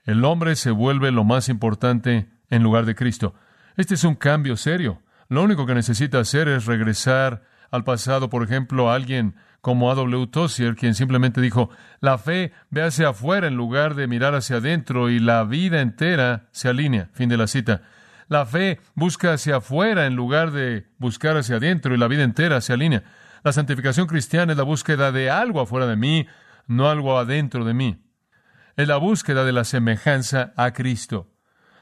El 0.04 0.24
hombre 0.24 0.56
se 0.56 0.72
vuelve 0.72 1.10
lo 1.10 1.24
más 1.24 1.48
importante 1.48 2.28
en 2.50 2.62
lugar 2.62 2.86
de 2.86 2.94
Cristo. 2.94 3.34
Este 3.76 3.94
es 3.94 4.04
un 4.04 4.14
cambio 4.14 4.56
serio. 4.56 5.00
Lo 5.28 5.42
único 5.42 5.64
que 5.64 5.74
necesita 5.74 6.18
hacer 6.18 6.48
es 6.48 6.66
regresar 6.66 7.44
al 7.70 7.84
pasado, 7.84 8.30
por 8.30 8.42
ejemplo, 8.42 8.90
alguien 8.90 9.34
como 9.60 9.90
A.W. 9.90 10.28
Tossier, 10.28 10.76
quien 10.76 10.94
simplemente 10.94 11.40
dijo, 11.40 11.70
la 12.00 12.18
fe 12.18 12.52
ve 12.70 12.82
hacia 12.82 13.08
afuera 13.08 13.48
en 13.48 13.56
lugar 13.56 13.94
de 13.94 14.06
mirar 14.06 14.34
hacia 14.34 14.56
adentro 14.56 15.10
y 15.10 15.18
la 15.18 15.42
vida 15.44 15.80
entera 15.80 16.48
se 16.52 16.68
alinea. 16.68 17.10
Fin 17.12 17.28
de 17.28 17.36
la 17.36 17.48
cita. 17.48 17.82
La 18.28 18.46
fe 18.46 18.80
busca 18.94 19.32
hacia 19.32 19.56
afuera 19.56 20.06
en 20.06 20.14
lugar 20.14 20.52
de 20.52 20.86
buscar 20.98 21.36
hacia 21.36 21.56
adentro 21.56 21.94
y 21.94 21.98
la 21.98 22.08
vida 22.08 22.22
entera 22.22 22.60
se 22.60 22.72
alinea. 22.72 23.02
La 23.42 23.52
santificación 23.52 24.06
cristiana 24.06 24.52
es 24.52 24.58
la 24.58 24.64
búsqueda 24.64 25.12
de 25.12 25.30
algo 25.30 25.60
afuera 25.60 25.86
de 25.86 25.96
mí, 25.96 26.26
no 26.66 26.88
algo 26.88 27.18
adentro 27.18 27.64
de 27.64 27.74
mí. 27.74 28.04
Es 28.76 28.88
la 28.88 28.96
búsqueda 28.96 29.44
de 29.44 29.52
la 29.52 29.64
semejanza 29.64 30.52
a 30.56 30.72
Cristo. 30.72 31.32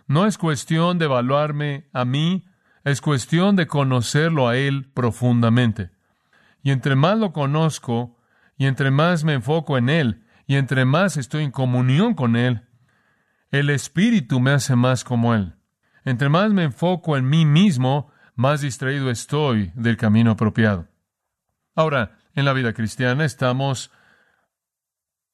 No 0.07 0.27
es 0.27 0.39
cuestión 0.39 0.99
de 0.99 1.07
evaluarme 1.07 1.89
a 1.93 2.05
mí, 2.05 2.45
es 2.85 3.01
cuestión 3.01 3.57
de 3.57 3.67
conocerlo 3.67 4.47
a 4.49 4.57
Él 4.57 4.91
profundamente. 4.93 5.91
Y 6.63 6.71
entre 6.71 6.95
más 6.97 7.19
lo 7.19 7.33
conozco 7.33 8.19
y 8.57 8.67
entre 8.67 8.91
más 8.91 9.25
me 9.25 9.33
enfoco 9.33 9.77
en 9.79 9.89
Él, 9.89 10.25
y 10.47 10.57
entre 10.57 10.85
más 10.85 11.17
estoy 11.17 11.45
en 11.45 11.51
comunión 11.51 12.15
con 12.15 12.37
Él, 12.37 12.69
el 13.51 13.71
Espíritu 13.71 14.41
me 14.41 14.51
hace 14.51 14.77
más 14.77 15.05
como 15.05 15.35
Él. 15.35 15.55
Entre 16.05 16.29
más 16.29 16.51
me 16.53 16.65
enfoco 16.65 17.17
en 17.17 17.29
mí 17.29 17.47
mismo, 17.47 18.13
más 18.35 18.61
distraído 18.61 19.11
estoy 19.11 19.73
del 19.75 19.97
camino 19.97 20.33
apropiado. 20.33 20.89
Ahora, 21.75 22.19
en 22.35 22.45
la 22.45 22.53
vida 22.53 22.73
cristiana 22.75 23.25
estamos 23.25 23.91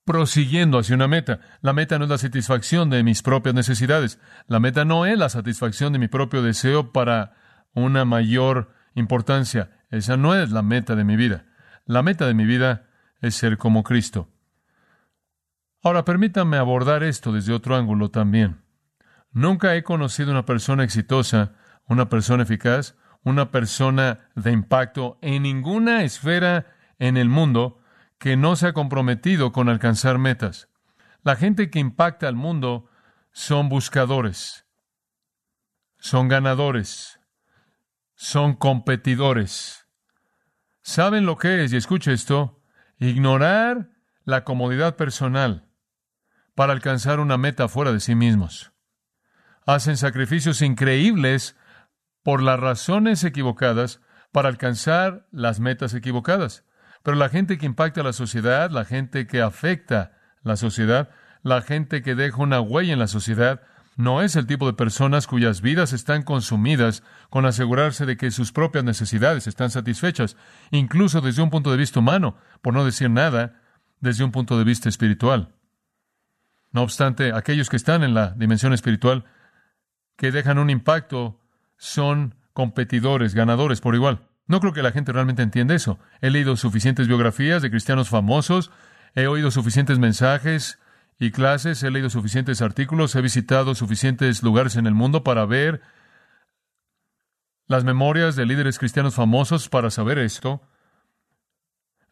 prosiguiendo 0.04 0.78
hacia 0.78 0.94
una 0.94 1.08
meta. 1.08 1.40
La 1.60 1.72
meta 1.72 1.98
no 1.98 2.04
es 2.04 2.10
la 2.10 2.18
satisfacción 2.18 2.90
de 2.90 3.02
mis 3.02 3.22
propias 3.22 3.54
necesidades. 3.54 4.18
La 4.46 4.60
meta 4.60 4.84
no 4.84 5.06
es 5.06 5.18
la 5.18 5.28
satisfacción 5.28 5.92
de 5.92 5.98
mi 5.98 6.08
propio 6.08 6.42
deseo 6.42 6.92
para 6.92 7.34
una 7.74 8.04
mayor 8.04 8.72
importancia. 8.94 9.70
Esa 9.90 10.16
no 10.16 10.34
es 10.34 10.50
la 10.50 10.62
meta 10.62 10.94
de 10.94 11.04
mi 11.04 11.16
vida. 11.16 11.46
La 11.84 12.02
meta 12.02 12.26
de 12.26 12.34
mi 12.34 12.44
vida 12.44 12.88
es 13.20 13.34
ser 13.34 13.58
como 13.58 13.82
Cristo. 13.82 14.28
Ahora 15.82 16.04
permítanme 16.04 16.58
abordar 16.58 17.02
esto 17.02 17.32
desde 17.32 17.52
otro 17.52 17.76
ángulo 17.76 18.10
también. 18.10 18.62
Nunca 19.32 19.74
he 19.76 19.82
conocido 19.82 20.30
una 20.30 20.44
persona 20.44 20.84
exitosa, 20.84 21.52
una 21.86 22.08
persona 22.08 22.42
eficaz, 22.42 22.96
una 23.22 23.50
persona 23.50 24.30
de 24.34 24.52
impacto 24.52 25.18
en 25.22 25.42
ninguna 25.42 26.02
esfera 26.02 26.66
en 26.98 27.16
el 27.16 27.28
mundo 27.28 27.80
que 28.18 28.36
no 28.36 28.56
se 28.56 28.68
ha 28.68 28.72
comprometido 28.72 29.52
con 29.52 29.68
alcanzar 29.68 30.18
metas. 30.18 30.68
La 31.22 31.36
gente 31.36 31.70
que 31.70 31.78
impacta 31.78 32.28
al 32.28 32.34
mundo 32.34 32.88
son 33.32 33.68
buscadores, 33.68 34.66
son 35.98 36.28
ganadores, 36.28 37.19
son 38.20 38.52
competidores. 38.52 39.86
¿Saben 40.82 41.24
lo 41.24 41.38
que 41.38 41.64
es? 41.64 41.72
Y 41.72 41.76
escuche 41.76 42.12
esto, 42.12 42.62
ignorar 42.98 43.92
la 44.24 44.44
comodidad 44.44 44.96
personal 44.96 45.70
para 46.54 46.74
alcanzar 46.74 47.18
una 47.18 47.38
meta 47.38 47.66
fuera 47.66 47.92
de 47.92 48.00
sí 48.00 48.14
mismos. 48.14 48.72
Hacen 49.64 49.96
sacrificios 49.96 50.60
increíbles 50.60 51.56
por 52.22 52.42
las 52.42 52.60
razones 52.60 53.24
equivocadas 53.24 54.02
para 54.32 54.50
alcanzar 54.50 55.26
las 55.30 55.58
metas 55.58 55.94
equivocadas. 55.94 56.66
Pero 57.02 57.16
la 57.16 57.30
gente 57.30 57.56
que 57.56 57.64
impacta 57.64 58.02
a 58.02 58.04
la 58.04 58.12
sociedad, 58.12 58.70
la 58.70 58.84
gente 58.84 59.26
que 59.26 59.40
afecta 59.40 60.18
la 60.42 60.56
sociedad, 60.56 61.08
la 61.42 61.62
gente 61.62 62.02
que 62.02 62.14
deja 62.14 62.42
una 62.42 62.60
huella 62.60 62.92
en 62.92 62.98
la 62.98 63.06
sociedad, 63.06 63.62
no 64.00 64.22
es 64.22 64.36
el 64.36 64.46
tipo 64.46 64.66
de 64.66 64.72
personas 64.72 65.26
cuyas 65.26 65.60
vidas 65.60 65.92
están 65.92 66.22
consumidas 66.22 67.02
con 67.28 67.46
asegurarse 67.46 68.06
de 68.06 68.16
que 68.16 68.30
sus 68.30 68.52
propias 68.52 68.84
necesidades 68.84 69.46
están 69.46 69.70
satisfechas, 69.70 70.36
incluso 70.70 71.20
desde 71.20 71.42
un 71.42 71.50
punto 71.50 71.70
de 71.70 71.76
vista 71.76 72.00
humano, 72.00 72.36
por 72.62 72.74
no 72.74 72.84
decir 72.84 73.10
nada, 73.10 73.60
desde 74.00 74.24
un 74.24 74.32
punto 74.32 74.58
de 74.58 74.64
vista 74.64 74.88
espiritual. 74.88 75.54
No 76.72 76.82
obstante, 76.82 77.32
aquellos 77.32 77.68
que 77.68 77.76
están 77.76 78.02
en 78.02 78.14
la 78.14 78.30
dimensión 78.30 78.72
espiritual, 78.72 79.24
que 80.16 80.30
dejan 80.32 80.58
un 80.58 80.70
impacto, 80.70 81.40
son 81.76 82.34
competidores, 82.52 83.34
ganadores 83.34 83.80
por 83.80 83.94
igual. 83.94 84.28
No 84.46 84.60
creo 84.60 84.72
que 84.72 84.82
la 84.82 84.92
gente 84.92 85.12
realmente 85.12 85.42
entienda 85.42 85.74
eso. 85.74 85.98
He 86.20 86.30
leído 86.30 86.56
suficientes 86.56 87.08
biografías 87.08 87.62
de 87.62 87.70
cristianos 87.70 88.08
famosos, 88.08 88.70
he 89.14 89.26
oído 89.26 89.50
suficientes 89.50 89.98
mensajes 89.98 90.78
y 91.20 91.30
clases, 91.30 91.82
he 91.82 91.90
leído 91.90 92.10
suficientes 92.10 92.62
artículos, 92.62 93.14
he 93.14 93.20
visitado 93.20 93.76
suficientes 93.76 94.42
lugares 94.42 94.74
en 94.76 94.86
el 94.86 94.94
mundo 94.94 95.22
para 95.22 95.44
ver 95.44 95.82
las 97.66 97.84
memorias 97.84 98.34
de 98.34 98.46
líderes 98.46 98.78
cristianos 98.78 99.14
famosos 99.14 99.68
para 99.68 99.90
saber 99.90 100.18
esto. 100.18 100.62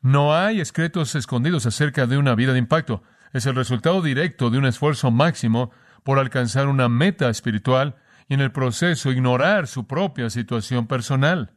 No 0.03 0.37
hay 0.37 0.61
escritos 0.61 1.15
escondidos 1.15 1.67
acerca 1.67 2.07
de 2.07 2.19
una 2.19 2.35
vida 2.35 2.53
de 2.53 2.59
impacto 2.59 3.03
es 3.33 3.47
el 3.47 3.55
resultado 3.55 4.03
directo 4.03 4.51
de 4.51 4.59
un 4.59 4.67
esfuerzo 4.67 5.11
máximo 5.11 5.71
por 6.03 6.19
alcanzar 6.19 6.69
una 6.69 6.89
meta 6.89 7.29
espiritual 7.29 7.97
y 8.29 8.35
en 8.35 8.41
el 8.41 8.53
proceso 8.53 9.11
ignorar 9.11 9.67
su 9.67 9.87
propia 9.87 10.31
situación 10.31 10.87
personal. 10.87 11.55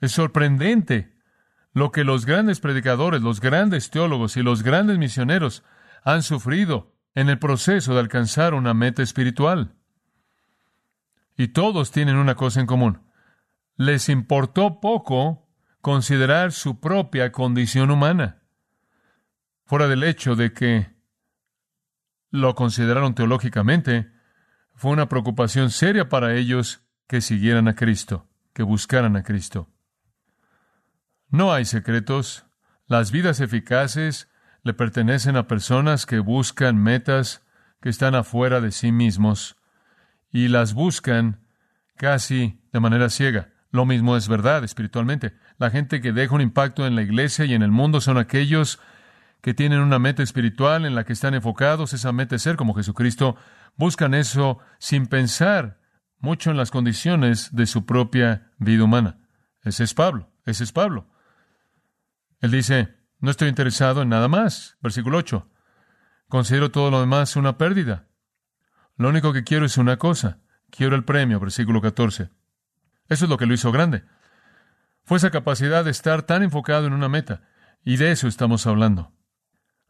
Es 0.00 0.12
sorprendente 0.12 1.16
lo 1.72 1.92
que 1.92 2.04
los 2.04 2.26
grandes 2.26 2.60
predicadores, 2.60 3.22
los 3.22 3.40
grandes 3.40 3.90
teólogos 3.90 4.36
y 4.36 4.42
los 4.42 4.62
grandes 4.62 4.98
misioneros 4.98 5.62
han 6.02 6.22
sufrido 6.22 6.94
en 7.14 7.28
el 7.28 7.38
proceso 7.38 7.94
de 7.94 8.00
alcanzar 8.00 8.54
una 8.54 8.74
meta 8.74 9.02
espiritual. 9.02 9.74
Y 11.36 11.48
todos 11.48 11.90
tienen 11.90 12.16
una 12.16 12.34
cosa 12.34 12.60
en 12.60 12.66
común. 12.66 13.02
Les 13.76 14.08
importó 14.08 14.80
poco 14.80 15.48
considerar 15.80 16.52
su 16.52 16.80
propia 16.80 17.32
condición 17.32 17.90
humana 17.90 18.40
fuera 19.70 19.86
del 19.86 20.02
hecho 20.02 20.34
de 20.34 20.52
que 20.52 20.90
lo 22.30 22.56
consideraron 22.56 23.14
teológicamente, 23.14 24.10
fue 24.74 24.90
una 24.90 25.08
preocupación 25.08 25.70
seria 25.70 26.08
para 26.08 26.34
ellos 26.34 26.82
que 27.06 27.20
siguieran 27.20 27.68
a 27.68 27.76
Cristo, 27.76 28.28
que 28.52 28.64
buscaran 28.64 29.14
a 29.14 29.22
Cristo. 29.22 29.70
No 31.28 31.52
hay 31.52 31.66
secretos. 31.66 32.46
Las 32.86 33.12
vidas 33.12 33.38
eficaces 33.38 34.28
le 34.62 34.74
pertenecen 34.74 35.36
a 35.36 35.46
personas 35.46 36.06
que 36.06 36.18
buscan 36.18 36.76
metas 36.76 37.42
que 37.80 37.88
están 37.88 38.14
afuera 38.14 38.60
de 38.60 38.72
sí 38.72 38.92
mismos 38.92 39.56
y 40.30 40.48
las 40.48 40.74
buscan 40.74 41.40
casi 41.96 42.60
de 42.72 42.80
manera 42.80 43.08
ciega. 43.10 43.50
Lo 43.70 43.86
mismo 43.86 44.16
es 44.16 44.28
verdad 44.28 44.64
espiritualmente. 44.64 45.34
La 45.58 45.70
gente 45.70 46.00
que 46.00 46.12
deja 46.12 46.34
un 46.34 46.40
impacto 46.40 46.86
en 46.86 46.96
la 46.96 47.02
iglesia 47.02 47.44
y 47.44 47.54
en 47.54 47.62
el 47.62 47.70
mundo 47.70 48.00
son 48.00 48.18
aquellos 48.18 48.80
que 49.40 49.54
tienen 49.54 49.80
una 49.80 49.98
meta 49.98 50.22
espiritual 50.22 50.84
en 50.84 50.94
la 50.94 51.04
que 51.04 51.12
están 51.12 51.34
enfocados, 51.34 51.92
esa 51.92 52.12
meta 52.12 52.36
es 52.36 52.42
ser 52.42 52.56
como 52.56 52.74
Jesucristo, 52.74 53.36
buscan 53.76 54.12
eso 54.12 54.58
sin 54.78 55.06
pensar 55.06 55.78
mucho 56.18 56.50
en 56.50 56.58
las 56.58 56.70
condiciones 56.70 57.54
de 57.54 57.66
su 57.66 57.86
propia 57.86 58.50
vida 58.58 58.84
humana. 58.84 59.18
Ese 59.62 59.84
es 59.84 59.94
Pablo, 59.94 60.30
ese 60.44 60.64
es 60.64 60.72
Pablo. 60.72 61.08
Él 62.40 62.50
dice, 62.50 62.99
no 63.20 63.30
estoy 63.30 63.48
interesado 63.48 64.02
en 64.02 64.08
nada 64.08 64.28
más. 64.28 64.76
Versículo 64.80 65.18
8. 65.18 65.48
Considero 66.28 66.70
todo 66.70 66.90
lo 66.90 67.00
demás 67.00 67.36
una 67.36 67.58
pérdida. 67.58 68.06
Lo 68.96 69.08
único 69.08 69.32
que 69.32 69.44
quiero 69.44 69.66
es 69.66 69.76
una 69.76 69.98
cosa. 69.98 70.38
Quiero 70.70 70.96
el 70.96 71.04
premio. 71.04 71.38
Versículo 71.38 71.80
14. 71.80 72.30
Eso 73.08 73.24
es 73.24 73.28
lo 73.28 73.36
que 73.36 73.46
lo 73.46 73.54
hizo 73.54 73.72
grande. 73.72 74.04
Fue 75.04 75.18
esa 75.18 75.30
capacidad 75.30 75.84
de 75.84 75.90
estar 75.90 76.22
tan 76.22 76.42
enfocado 76.42 76.86
en 76.86 76.92
una 76.92 77.08
meta. 77.08 77.42
Y 77.84 77.96
de 77.96 78.12
eso 78.12 78.28
estamos 78.28 78.66
hablando. 78.66 79.12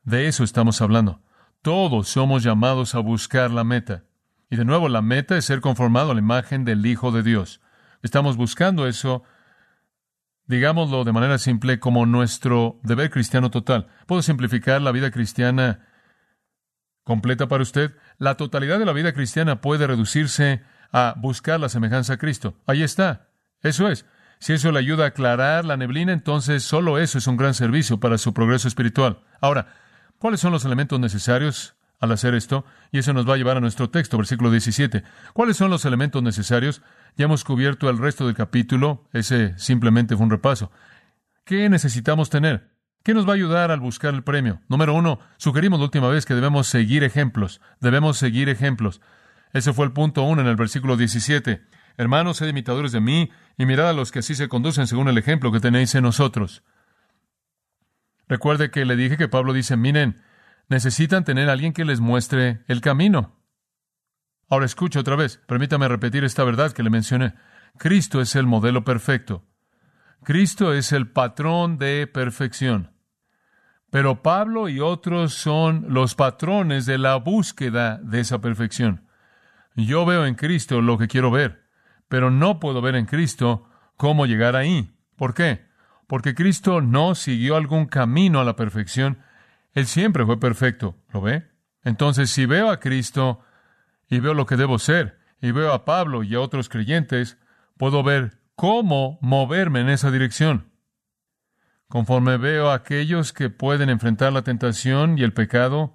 De 0.02 0.26
eso 0.26 0.44
estamos 0.44 0.80
hablando. 0.80 1.22
Todos 1.62 2.08
somos 2.08 2.42
llamados 2.42 2.94
a 2.94 3.00
buscar 3.00 3.50
la 3.50 3.64
meta. 3.64 4.04
Y 4.49 4.56
de 4.56 4.64
nuevo, 4.64 4.88
la 4.88 5.02
meta 5.02 5.37
es 5.37 5.44
ser 5.44 5.60
conformado 5.60 6.10
a 6.10 6.14
la 6.14 6.20
imagen 6.20 6.64
del 6.64 6.84
Hijo 6.87 7.12
de 7.12 7.22
Dios. 7.22 7.60
Estamos 8.02 8.37
buscando 8.37 8.87
eso, 8.87 9.22
digámoslo 10.50 11.04
de 11.04 11.12
manera 11.12 11.38
simple, 11.38 11.80
como 11.80 12.04
nuestro 12.04 12.78
deber 12.83 13.11
cristiano 13.11 13.50
total. 13.50 13.87
¿Puedo 14.07 14.21
simplificar 14.21 14.83
la 14.83 14.92
vida 14.92 15.11
cristiana 15.11 15.87
completa 17.04 17.49
para 17.49 17.62
usted? 17.62 17.92
La 18.19 18.37
totalidad 18.37 18.78
de 18.78 18.85
la 18.85 18.92
vida 18.92 19.12
cristiana 19.12 19.61
puede 19.61 19.87
reducirse 19.87 20.62
a 20.92 21.14
buscar 21.16 21.61
la 21.61 21.69
semejanza 21.69 22.14
a 22.14 22.19
Cristo. 22.19 22.57
Ahí 22.66 22.83
está. 22.83 23.28
Eso 23.62 23.88
es. 23.88 24.04
Si 24.40 24.52
eso 24.52 24.73
le 24.73 24.78
ayuda 24.80 25.04
a 25.04 25.09
aclarar 25.09 25.64
la 25.64 25.76
neblina, 25.76 26.12
entonces 26.12 26.62
solo 26.62 26.99
eso 26.99 27.19
es 27.19 27.26
un 27.26 27.37
gran 27.37 27.54
servicio 27.54 28.00
para 28.00 28.19
su 28.19 28.35
progreso 28.35 28.69
espiritual. 28.69 29.21
Ahora, 29.40 29.69
¿Cuáles 30.21 30.40
son 30.40 30.52
los 30.52 30.66
elementos 30.66 31.00
necesarios 31.00 31.76
al 32.00 32.12
hacer 32.12 32.35
esto? 32.35 32.64
Y 32.90 32.99
eso 32.99 33.12
nos 33.12 33.28
va 33.28 33.35
a 33.35 33.37
llevar 33.37 33.57
a 33.57 33.61
nuestro 33.61 33.90
texto, 33.90 34.16
versículo 34.16 34.50
17. 34.50 35.04
¿Cuáles 35.33 35.57
son 35.57 35.71
los 35.71 35.85
elementos 35.85 36.23
necesarios? 36.23 36.83
Ya 37.16 37.26
hemos 37.26 37.45
cubierto 37.45 37.88
el 37.88 37.99
resto 37.99 38.26
del 38.26 38.35
capítulo, 38.35 39.07
ese 39.12 39.57
simplemente 39.59 40.16
fue 40.16 40.25
un 40.25 40.30
repaso. 40.30 40.73
¿Qué 41.45 41.69
necesitamos 41.69 42.30
tener? 42.30 42.71
¿Qué 43.02 43.14
nos 43.14 43.26
va 43.26 43.33
a 43.33 43.35
ayudar 43.37 43.71
al 43.71 43.80
buscar 43.80 44.12
el 44.14 44.23
premio? 44.23 44.61
Número 44.69 44.95
uno, 44.95 45.21
sugerimos 45.38 45.78
la 45.78 45.87
última 45.87 46.09
vez 46.09 46.26
que 46.26 46.35
debemos 46.35 46.66
seguir 46.66 47.04
ejemplos. 47.04 47.61
Debemos 47.80 48.19
seguir 48.19 48.49
ejemplos. 48.49 49.00
Ese 49.52 49.73
fue 49.73 49.87
el 49.87 49.92
punto 49.92 50.23
uno 50.23 50.42
en 50.42 50.49
el 50.49 50.57
versículo 50.57 50.97
17. 50.97 51.62
Hermanos, 51.97 52.37
sed 52.37 52.49
imitadores 52.49 52.92
de 52.92 53.00
mí 53.00 53.30
y 53.57 53.66
mirad 53.66 53.88
a 53.88 53.92
los 53.92 54.12
que 54.12 54.21
así 54.21 54.35
se 54.35 54.49
conducen 54.49 54.87
según 54.87 55.09
el 55.09 55.19
ejemplo 55.19 55.50
que 55.50 55.61
tenéis 55.61 55.95
en 55.95 56.04
nosotros. 56.04 56.62
Recuerde 58.28 58.71
que 58.71 58.85
le 58.85 58.97
dije 58.97 59.16
que 59.16 59.28
Pablo 59.28 59.52
dice, 59.52 59.76
miren, 59.76 60.23
necesitan 60.70 61.24
tener 61.24 61.50
a 61.50 61.52
alguien 61.52 61.74
que 61.74 61.84
les 61.84 62.00
muestre 62.00 62.64
el 62.66 62.80
camino. 62.80 63.36
Ahora 64.48 64.64
escuche 64.64 64.98
otra 64.98 65.16
vez, 65.16 65.42
permítame 65.46 65.86
repetir 65.88 66.24
esta 66.24 66.42
verdad 66.44 66.72
que 66.72 66.82
le 66.82 66.88
mencioné. 66.88 67.34
Cristo 67.76 68.22
es 68.22 68.34
el 68.34 68.46
modelo 68.46 68.84
perfecto. 68.84 69.44
Cristo 70.24 70.72
es 70.72 70.92
el 70.92 71.10
patrón 71.10 71.76
de 71.76 72.06
perfección. 72.06 72.92
Pero 73.90 74.22
Pablo 74.22 74.68
y 74.68 74.80
otros 74.80 75.34
son 75.34 75.86
los 75.88 76.14
patrones 76.14 76.86
de 76.86 76.96
la 76.96 77.16
búsqueda 77.16 77.98
de 78.02 78.20
esa 78.20 78.40
perfección. 78.40 79.06
Yo 79.76 80.06
veo 80.06 80.24
en 80.24 80.34
Cristo 80.34 80.80
lo 80.80 80.96
que 80.96 81.08
quiero 81.08 81.30
ver, 81.30 81.68
pero 82.08 82.30
no 82.30 82.58
puedo 82.58 82.80
ver 82.80 82.94
en 82.94 83.06
Cristo 83.06 83.68
cómo 83.96 84.26
llegar 84.26 84.56
ahí. 84.56 84.96
¿Por 85.16 85.34
qué? 85.34 85.70
porque 86.10 86.34
Cristo 86.34 86.80
no 86.80 87.14
siguió 87.14 87.54
algún 87.54 87.86
camino 87.86 88.40
a 88.40 88.44
la 88.44 88.56
perfección, 88.56 89.20
Él 89.72 89.86
siempre 89.86 90.24
fue 90.24 90.40
perfecto. 90.40 90.96
¿Lo 91.12 91.20
ve? 91.20 91.48
Entonces, 91.82 92.30
si 92.30 92.46
veo 92.46 92.70
a 92.70 92.80
Cristo 92.80 93.40
y 94.08 94.20
veo 94.20 94.34
lo 94.34 94.46
que 94.46 94.56
debo 94.56 94.78
ser, 94.78 95.20
y 95.40 95.52
veo 95.52 95.72
a 95.72 95.84
Pablo 95.84 96.22
y 96.22 96.34
a 96.34 96.40
otros 96.40 96.68
creyentes, 96.68 97.38
puedo 97.76 98.02
ver 98.02 98.38
cómo 98.54 99.18
moverme 99.22 99.80
en 99.80 99.88
esa 99.88 100.10
dirección. 100.10 100.70
Conforme 101.88 102.36
veo 102.36 102.70
a 102.70 102.74
aquellos 102.74 103.32
que 103.32 103.50
pueden 103.50 103.88
enfrentar 103.88 104.32
la 104.32 104.42
tentación 104.42 105.18
y 105.18 105.22
el 105.22 105.32
pecado 105.32 105.94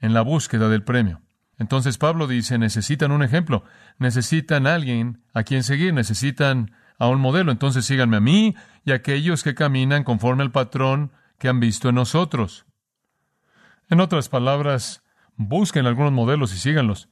en 0.00 0.12
la 0.14 0.22
búsqueda 0.22 0.68
del 0.68 0.82
premio. 0.82 1.22
Entonces 1.58 1.96
Pablo 1.96 2.26
dice, 2.26 2.58
necesitan 2.58 3.12
un 3.12 3.22
ejemplo, 3.22 3.64
necesitan 3.98 4.66
alguien 4.66 5.22
a 5.32 5.44
quien 5.44 5.62
seguir, 5.62 5.94
necesitan 5.94 6.72
a 6.98 7.06
un 7.06 7.20
modelo. 7.20 7.52
Entonces 7.52 7.86
síganme 7.86 8.16
a 8.16 8.20
mí 8.20 8.56
y 8.84 8.90
a 8.90 8.96
aquellos 8.96 9.44
que 9.44 9.54
caminan 9.54 10.02
conforme 10.02 10.42
al 10.42 10.50
patrón 10.50 11.12
que 11.38 11.48
han 11.48 11.60
visto 11.60 11.88
en 11.88 11.94
nosotros. 11.94 12.66
En 13.92 14.00
otras 14.00 14.30
palabras, 14.30 15.04
busquen 15.36 15.84
algunos 15.84 16.12
modelos 16.12 16.54
y 16.54 16.56
síganlos. 16.56 17.10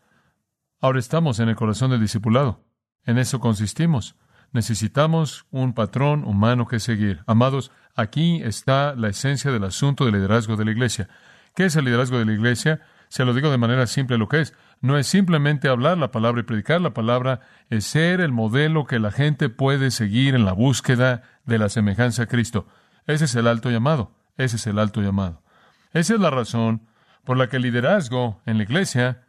Ahora 0.80 0.98
estamos 0.98 1.38
en 1.38 1.50
el 1.50 1.54
corazón 1.54 1.90
del 1.90 2.00
discipulado. 2.00 2.64
En 3.04 3.18
eso 3.18 3.38
consistimos. 3.38 4.16
Necesitamos 4.52 5.44
un 5.50 5.74
patrón 5.74 6.24
humano 6.24 6.66
que 6.66 6.80
seguir. 6.80 7.22
Amados, 7.26 7.70
aquí 7.96 8.40
está 8.42 8.94
la 8.94 9.08
esencia 9.08 9.50
del 9.50 9.64
asunto 9.64 10.06
del 10.06 10.14
liderazgo 10.14 10.56
de 10.56 10.64
la 10.64 10.70
iglesia. 10.70 11.10
¿Qué 11.54 11.66
es 11.66 11.76
el 11.76 11.84
liderazgo 11.84 12.18
de 12.18 12.24
la 12.24 12.32
iglesia? 12.32 12.80
Se 13.10 13.26
lo 13.26 13.34
digo 13.34 13.50
de 13.50 13.58
manera 13.58 13.86
simple 13.86 14.16
lo 14.16 14.30
que 14.30 14.40
es. 14.40 14.54
No 14.80 14.96
es 14.96 15.06
simplemente 15.06 15.68
hablar 15.68 15.98
la 15.98 16.10
palabra 16.10 16.40
y 16.40 16.44
predicar 16.44 16.80
la 16.80 16.94
palabra, 16.94 17.40
es 17.68 17.84
ser 17.84 18.22
el 18.22 18.32
modelo 18.32 18.86
que 18.86 19.00
la 19.00 19.10
gente 19.10 19.50
puede 19.50 19.90
seguir 19.90 20.34
en 20.34 20.46
la 20.46 20.54
búsqueda 20.54 21.24
de 21.44 21.58
la 21.58 21.68
semejanza 21.68 22.22
a 22.22 22.26
Cristo. 22.26 22.68
Ese 23.06 23.26
es 23.26 23.34
el 23.34 23.48
alto 23.48 23.70
llamado. 23.70 24.14
Ese 24.38 24.56
es 24.56 24.66
el 24.66 24.78
alto 24.78 25.02
llamado. 25.02 25.42
Esa 25.92 26.14
es 26.14 26.20
la 26.20 26.30
razón 26.30 26.86
por 27.24 27.36
la 27.36 27.48
que 27.48 27.56
el 27.56 27.62
liderazgo 27.62 28.40
en 28.46 28.58
la 28.58 28.62
iglesia 28.64 29.24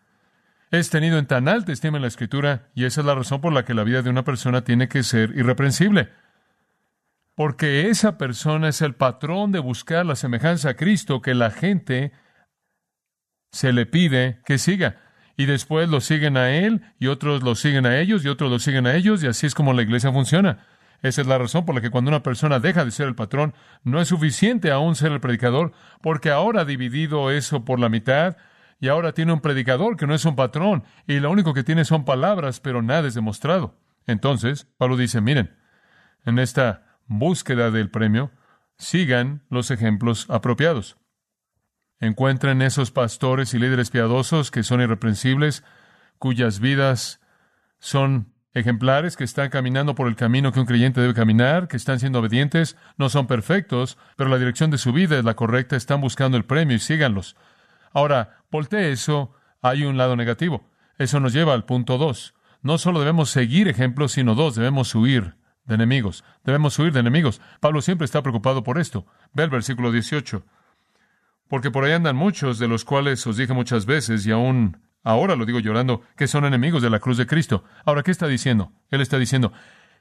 es 0.71 0.89
tenido 0.89 1.17
en 1.17 1.25
tan 1.25 1.47
alta 1.47 1.71
estima 1.71 1.97
en 1.97 2.03
la 2.03 2.07
Escritura 2.07 2.69
y 2.73 2.85
esa 2.85 3.01
es 3.01 3.07
la 3.07 3.15
razón 3.15 3.41
por 3.41 3.51
la 3.51 3.65
que 3.65 3.73
la 3.73 3.83
vida 3.83 4.01
de 4.01 4.09
una 4.09 4.23
persona 4.23 4.63
tiene 4.63 4.87
que 4.87 5.03
ser 5.03 5.31
irreprensible. 5.35 6.09
Porque 7.35 7.89
esa 7.89 8.17
persona 8.17 8.69
es 8.69 8.81
el 8.81 8.95
patrón 8.95 9.51
de 9.51 9.59
buscar 9.59 10.05
la 10.05 10.15
semejanza 10.15 10.69
a 10.69 10.73
Cristo 10.75 11.21
que 11.21 11.33
la 11.33 11.51
gente 11.51 12.13
se 13.51 13.73
le 13.73 13.85
pide 13.85 14.41
que 14.45 14.57
siga. 14.57 14.97
Y 15.35 15.45
después 15.45 15.89
lo 15.89 16.01
siguen 16.01 16.37
a 16.37 16.51
él 16.51 16.81
y 16.99 17.07
otros 17.07 17.43
lo 17.43 17.55
siguen 17.55 17.85
a 17.85 17.99
ellos 17.99 18.23
y 18.23 18.29
otros 18.29 18.49
lo 18.51 18.59
siguen 18.59 18.85
a 18.85 18.95
ellos 18.95 19.23
y 19.23 19.27
así 19.27 19.47
es 19.47 19.55
como 19.55 19.73
la 19.73 19.81
iglesia 19.81 20.11
funciona. 20.11 20.65
Esa 21.01 21.21
es 21.21 21.27
la 21.27 21.37
razón 21.37 21.65
por 21.65 21.73
la 21.73 21.81
que 21.81 21.89
cuando 21.89 22.09
una 22.09 22.23
persona 22.23 22.59
deja 22.59 22.85
de 22.85 22.91
ser 22.91 23.07
el 23.07 23.15
patrón, 23.15 23.53
no 23.83 23.99
es 23.99 24.07
suficiente 24.07 24.71
aún 24.71 24.95
ser 24.95 25.11
el 25.11 25.19
predicador, 25.19 25.71
porque 26.01 26.29
ahora 26.29 26.61
ha 26.61 26.65
dividido 26.65 27.31
eso 27.31 27.65
por 27.65 27.79
la 27.79 27.89
mitad 27.89 28.37
y 28.79 28.87
ahora 28.87 29.13
tiene 29.13 29.33
un 29.33 29.41
predicador 29.41 29.97
que 29.97 30.07
no 30.07 30.13
es 30.13 30.25
un 30.25 30.35
patrón 30.35 30.83
y 31.07 31.19
lo 31.19 31.31
único 31.31 31.53
que 31.53 31.63
tiene 31.63 31.85
son 31.85 32.05
palabras, 32.05 32.59
pero 32.59 32.81
nada 32.81 33.07
es 33.07 33.15
demostrado. 33.15 33.75
Entonces, 34.05 34.67
Pablo 34.77 34.97
dice, 34.97 35.21
miren, 35.21 35.57
en 36.25 36.39
esta 36.39 36.97
búsqueda 37.07 37.71
del 37.71 37.89
premio, 37.89 38.31
sigan 38.77 39.43
los 39.49 39.71
ejemplos 39.71 40.27
apropiados. 40.29 40.97
Encuentren 41.99 42.61
esos 42.63 42.89
pastores 42.89 43.53
y 43.53 43.59
líderes 43.59 43.91
piadosos 43.91 44.49
que 44.49 44.63
son 44.63 44.81
irreprensibles, 44.81 45.63
cuyas 46.17 46.59
vidas 46.59 47.21
son 47.79 48.33
ejemplares, 48.53 49.15
que 49.15 49.23
están 49.23 49.49
caminando 49.49 49.95
por 49.95 50.07
el 50.07 50.15
camino 50.15 50.51
que 50.51 50.59
un 50.59 50.65
creyente 50.65 51.01
debe 51.01 51.13
caminar, 51.13 51.67
que 51.67 51.77
están 51.77 51.99
siendo 51.99 52.19
obedientes, 52.19 52.77
no 52.97 53.09
son 53.09 53.27
perfectos, 53.27 53.97
pero 54.17 54.29
la 54.29 54.37
dirección 54.37 54.71
de 54.71 54.77
su 54.77 54.91
vida 54.91 55.17
es 55.17 55.23
la 55.23 55.35
correcta, 55.35 55.75
están 55.75 56.01
buscando 56.01 56.37
el 56.37 56.45
premio 56.45 56.75
y 56.75 56.79
síganlos. 56.79 57.35
Ahora, 57.93 58.37
voltee 58.51 58.91
eso, 58.91 59.33
hay 59.61 59.83
un 59.83 59.97
lado 59.97 60.15
negativo. 60.15 60.69
Eso 60.97 61.19
nos 61.19 61.33
lleva 61.33 61.53
al 61.53 61.65
punto 61.65 61.97
dos. 61.97 62.33
No 62.61 62.77
solo 62.77 62.99
debemos 62.99 63.29
seguir 63.29 63.67
ejemplos, 63.67 64.11
sino 64.11 64.35
dos, 64.35 64.55
debemos 64.55 64.93
huir 64.93 65.35
de 65.65 65.75
enemigos. 65.75 66.23
Debemos 66.43 66.77
huir 66.77 66.93
de 66.93 66.99
enemigos. 66.99 67.41
Pablo 67.59 67.81
siempre 67.81 68.05
está 68.05 68.21
preocupado 68.21 68.63
por 68.63 68.79
esto. 68.79 69.05
Ve 69.33 69.43
el 69.43 69.49
versículo 69.49 69.91
18. 69.91 70.43
Porque 71.47 71.71
por 71.71 71.83
ahí 71.83 71.93
andan 71.93 72.15
muchos, 72.15 72.59
de 72.59 72.67
los 72.67 72.85
cuales 72.85 73.25
os 73.25 73.37
dije 73.37 73.53
muchas 73.53 73.85
veces, 73.85 74.25
y 74.25 74.31
aún 74.31 74.77
ahora 75.03 75.35
lo 75.35 75.45
digo 75.45 75.59
llorando, 75.59 76.01
que 76.15 76.27
son 76.27 76.45
enemigos 76.45 76.81
de 76.81 76.89
la 76.89 76.99
cruz 76.99 77.17
de 77.17 77.27
Cristo. 77.27 77.63
Ahora, 77.85 78.03
¿qué 78.03 78.11
está 78.11 78.27
diciendo? 78.27 78.71
Él 78.89 79.01
está 79.01 79.17
diciendo, 79.17 79.53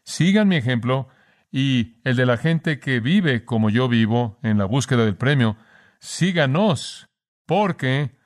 sigan 0.04 0.48
mi 0.48 0.56
ejemplo 0.56 1.08
y 1.50 2.00
el 2.04 2.16
de 2.16 2.26
la 2.26 2.36
gente 2.36 2.78
que 2.78 3.00
vive 3.00 3.44
como 3.44 3.70
yo 3.70 3.88
vivo 3.88 4.38
en 4.42 4.58
la 4.58 4.64
búsqueda 4.64 5.04
del 5.04 5.16
premio, 5.16 5.56
síganos 5.98 7.08
porque 7.46 8.16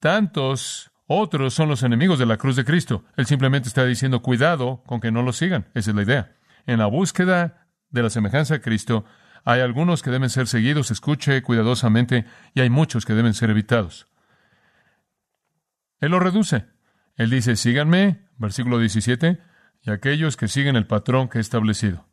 tantos 0.00 0.90
otros 1.06 1.54
son 1.54 1.68
los 1.68 1.82
enemigos 1.82 2.18
de 2.18 2.26
la 2.26 2.36
cruz 2.38 2.56
de 2.56 2.64
Cristo. 2.64 3.04
Él 3.16 3.26
simplemente 3.26 3.68
está 3.68 3.84
diciendo, 3.84 4.22
cuidado 4.22 4.82
con 4.86 5.00
que 5.00 5.12
no 5.12 5.22
lo 5.22 5.32
sigan. 5.32 5.68
Esa 5.74 5.90
es 5.90 5.96
la 5.96 6.02
idea. 6.02 6.36
En 6.66 6.78
la 6.78 6.86
búsqueda 6.86 7.68
de 7.90 8.02
la 8.02 8.10
semejanza 8.10 8.56
a 8.56 8.60
Cristo, 8.60 9.04
hay 9.44 9.60
algunos 9.60 10.02
que 10.02 10.10
deben 10.10 10.30
ser 10.30 10.46
seguidos, 10.46 10.90
escuche 10.90 11.42
cuidadosamente, 11.42 12.24
y 12.54 12.60
hay 12.60 12.70
muchos 12.70 13.04
que 13.04 13.14
deben 13.14 13.34
ser 13.34 13.50
evitados. 13.50 14.08
Él 16.02 16.10
lo 16.10 16.18
reduce. 16.18 16.66
Él 17.14 17.30
dice, 17.30 17.54
síganme, 17.56 18.26
versículo 18.36 18.78
17, 18.78 19.38
y 19.82 19.90
aquellos 19.90 20.36
que 20.36 20.48
siguen 20.48 20.74
el 20.74 20.86
patrón 20.86 21.28
que 21.28 21.38
he 21.38 21.40
establecido. 21.40 22.08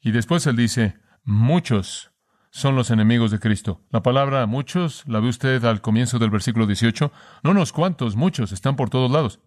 Y 0.00 0.10
después 0.10 0.44
él 0.46 0.56
dice, 0.56 0.98
muchos 1.22 2.12
son 2.50 2.74
los 2.74 2.90
enemigos 2.90 3.30
de 3.30 3.38
Cristo. 3.38 3.86
La 3.90 4.02
palabra 4.02 4.44
muchos 4.46 5.04
la 5.06 5.20
ve 5.20 5.28
usted 5.28 5.64
al 5.64 5.80
comienzo 5.80 6.18
del 6.18 6.30
versículo 6.30 6.66
18. 6.66 7.12
No 7.44 7.52
unos 7.52 7.72
cuantos, 7.72 8.16
muchos, 8.16 8.50
están 8.50 8.74
por 8.74 8.90
todos 8.90 9.10
lados. 9.10 9.40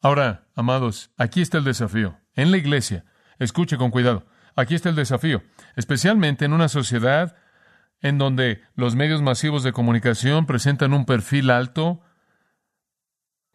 Ahora, 0.00 0.48
amados, 0.54 1.10
aquí 1.18 1.42
está 1.42 1.58
el 1.58 1.64
desafío. 1.64 2.18
En 2.34 2.50
la 2.50 2.56
iglesia, 2.56 3.04
escuche 3.38 3.76
con 3.76 3.90
cuidado, 3.90 4.26
aquí 4.54 4.74
está 4.74 4.88
el 4.88 4.96
desafío, 4.96 5.42
especialmente 5.74 6.46
en 6.46 6.54
una 6.54 6.68
sociedad 6.68 7.36
en 8.00 8.16
donde 8.16 8.62
los 8.74 8.94
medios 8.94 9.20
masivos 9.20 9.62
de 9.62 9.72
comunicación 9.72 10.46
presentan 10.46 10.94
un 10.94 11.04
perfil 11.04 11.50
alto, 11.50 12.00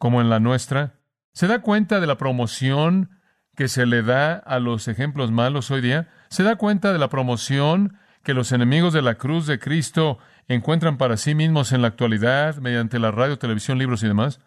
como 0.02 0.20
en 0.20 0.28
la 0.28 0.40
nuestra. 0.40 0.98
¿Se 1.32 1.46
da 1.46 1.60
cuenta 1.60 2.00
de 2.00 2.08
la 2.08 2.18
promoción 2.18 3.20
que 3.54 3.68
se 3.68 3.86
le 3.86 4.02
da 4.02 4.34
a 4.34 4.58
los 4.58 4.88
ejemplos 4.88 5.30
malos 5.30 5.70
hoy 5.70 5.80
día? 5.80 6.08
¿Se 6.28 6.42
da 6.42 6.56
cuenta 6.56 6.92
de 6.92 6.98
la 6.98 7.08
promoción 7.08 7.98
que 8.24 8.34
los 8.34 8.50
enemigos 8.50 8.92
de 8.92 9.00
la 9.00 9.14
cruz 9.14 9.46
de 9.46 9.60
Cristo 9.60 10.18
encuentran 10.48 10.98
para 10.98 11.16
sí 11.16 11.36
mismos 11.36 11.70
en 11.70 11.82
la 11.82 11.86
actualidad 11.86 12.56
mediante 12.56 12.98
la 12.98 13.12
radio, 13.12 13.38
televisión, 13.38 13.78
libros 13.78 14.02
y 14.02 14.08
demás, 14.08 14.40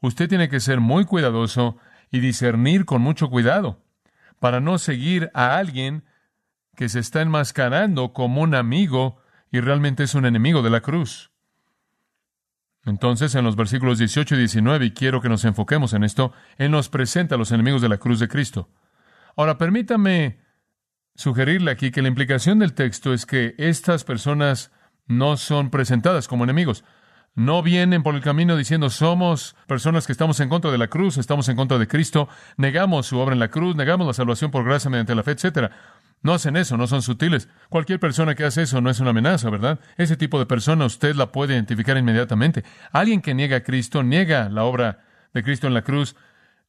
usted 0.00 0.28
tiene 0.28 0.48
que 0.48 0.58
ser 0.58 0.80
muy 0.80 1.04
cuidadoso 1.04 1.76
y 2.10 2.18
discernir 2.18 2.84
con 2.84 3.00
mucho 3.00 3.30
cuidado 3.30 3.84
para 4.40 4.58
no 4.58 4.76
seguir 4.76 5.30
a 5.34 5.56
alguien 5.56 6.02
que 6.74 6.88
se 6.88 6.98
está 6.98 7.22
enmascarando 7.22 8.12
como 8.12 8.40
un 8.40 8.56
amigo 8.56 9.18
y 9.52 9.60
realmente 9.60 10.02
es 10.02 10.16
un 10.16 10.26
enemigo 10.26 10.62
de 10.62 10.70
la 10.70 10.80
cruz. 10.80 11.30
Entonces, 12.86 13.34
en 13.34 13.44
los 13.44 13.56
versículos 13.56 13.98
18 13.98 14.36
y 14.36 14.38
19, 14.38 14.86
y 14.86 14.90
quiero 14.92 15.20
que 15.20 15.28
nos 15.28 15.44
enfoquemos 15.44 15.92
en 15.92 16.04
esto, 16.04 16.32
Él 16.56 16.70
nos 16.70 16.88
presenta 16.88 17.34
a 17.34 17.38
los 17.38 17.50
enemigos 17.50 17.82
de 17.82 17.88
la 17.88 17.98
cruz 17.98 18.20
de 18.20 18.28
Cristo. 18.28 18.68
Ahora, 19.36 19.58
permítame 19.58 20.38
sugerirle 21.16 21.72
aquí 21.72 21.90
que 21.90 22.00
la 22.00 22.08
implicación 22.08 22.60
del 22.60 22.74
texto 22.74 23.12
es 23.12 23.26
que 23.26 23.54
estas 23.58 24.04
personas 24.04 24.70
no 25.06 25.36
son 25.36 25.70
presentadas 25.70 26.28
como 26.28 26.44
enemigos. 26.44 26.84
No 27.34 27.62
vienen 27.62 28.02
por 28.02 28.14
el 28.14 28.22
camino 28.22 28.56
diciendo 28.56 28.88
somos 28.88 29.56
personas 29.66 30.06
que 30.06 30.12
estamos 30.12 30.38
en 30.40 30.48
contra 30.48 30.70
de 30.70 30.78
la 30.78 30.88
cruz, 30.88 31.18
estamos 31.18 31.48
en 31.48 31.56
contra 31.56 31.78
de 31.78 31.88
Cristo, 31.88 32.28
negamos 32.56 33.06
su 33.06 33.18
obra 33.18 33.34
en 33.34 33.40
la 33.40 33.50
cruz, 33.50 33.76
negamos 33.76 34.06
la 34.06 34.14
salvación 34.14 34.50
por 34.50 34.64
gracia 34.64 34.90
mediante 34.90 35.14
la 35.14 35.22
fe, 35.22 35.32
etcétera. 35.32 35.70
No 36.22 36.34
hacen 36.34 36.56
eso, 36.56 36.76
no 36.76 36.86
son 36.86 37.02
sutiles. 37.02 37.48
Cualquier 37.68 38.00
persona 38.00 38.34
que 38.34 38.44
hace 38.44 38.62
eso 38.62 38.80
no 38.80 38.90
es 38.90 39.00
una 39.00 39.10
amenaza, 39.10 39.50
¿verdad? 39.50 39.78
Ese 39.96 40.16
tipo 40.16 40.38
de 40.38 40.46
persona 40.46 40.84
usted 40.84 41.14
la 41.14 41.30
puede 41.30 41.54
identificar 41.54 41.96
inmediatamente. 41.96 42.64
Alguien 42.92 43.20
que 43.20 43.34
niega 43.34 43.58
a 43.58 43.62
Cristo, 43.62 44.02
niega 44.02 44.48
la 44.48 44.64
obra 44.64 45.04
de 45.34 45.42
Cristo 45.42 45.66
en 45.66 45.74
la 45.74 45.82
cruz, 45.82 46.16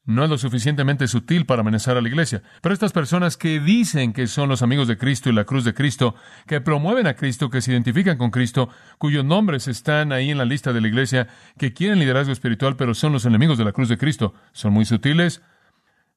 no 0.08 0.24
es 0.24 0.30
lo 0.30 0.38
suficientemente 0.38 1.08
sutil 1.08 1.46
para 1.46 1.62
amenazar 1.62 1.98
a 1.98 2.02
la 2.02 2.08
iglesia. 2.08 2.42
Pero 2.62 2.74
estas 2.74 2.94
personas 2.94 3.36
que 3.36 3.60
dicen 3.60 4.14
que 4.14 4.28
son 4.28 4.48
los 4.48 4.62
amigos 4.62 4.88
de 4.88 4.98
Cristo 4.98 5.30
y 5.30 5.34
la 5.34 5.44
cruz 5.44 5.66
de 5.66 5.74
Cristo, 5.74 6.16
que 6.48 6.62
promueven 6.62 7.08
a 7.08 7.16
Cristo, 7.16 7.50
que 7.50 7.62
se 7.62 7.74
identifican 7.74 8.18
con 8.18 8.32
Cristo, 8.32 8.70
cuyos 8.98 9.26
nombres 9.26 9.68
están 9.68 10.14
ahí 10.14 10.32
en 10.32 10.38
la 10.38 10.46
lista 10.46 10.72
de 10.72 10.80
la 10.80 10.88
iglesia, 10.88 11.28
que 11.58 11.74
quieren 11.74 12.00
liderazgo 12.00 12.32
espiritual, 12.32 12.78
pero 12.78 12.94
son 12.94 13.12
los 13.12 13.26
enemigos 13.26 13.58
de 13.58 13.66
la 13.66 13.74
cruz 13.74 13.90
de 13.90 13.98
Cristo, 13.98 14.34
son 14.54 14.72
muy 14.72 14.86
sutiles. 14.86 15.42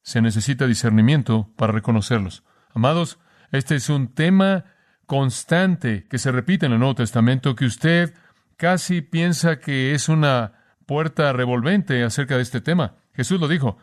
Se 0.03 0.23
necesita 0.23 0.69
discernimiento 0.69 1.51
para 1.57 1.73
reconocerlos. 1.73 2.45
Amados, 2.75 3.19
este 3.51 3.75
es 3.75 3.89
un 3.89 4.15
tema 4.15 4.65
constante 5.07 6.07
que 6.09 6.19
se 6.19 6.31
repite 6.31 6.67
en 6.67 6.73
el 6.73 6.79
Nuevo 6.79 6.95
Testamento, 6.95 7.57
que 7.57 7.65
usted 7.65 8.15
casi 8.57 9.01
piensa 9.01 9.59
que 9.59 9.95
es 9.95 10.09
una 10.09 10.53
puerta 10.87 11.33
revolvente 11.33 12.05
acerca 12.05 12.37
de 12.37 12.43
este 12.43 12.61
tema. 12.61 12.95
Jesús 13.15 13.41
lo 13.41 13.49
dijo, 13.49 13.79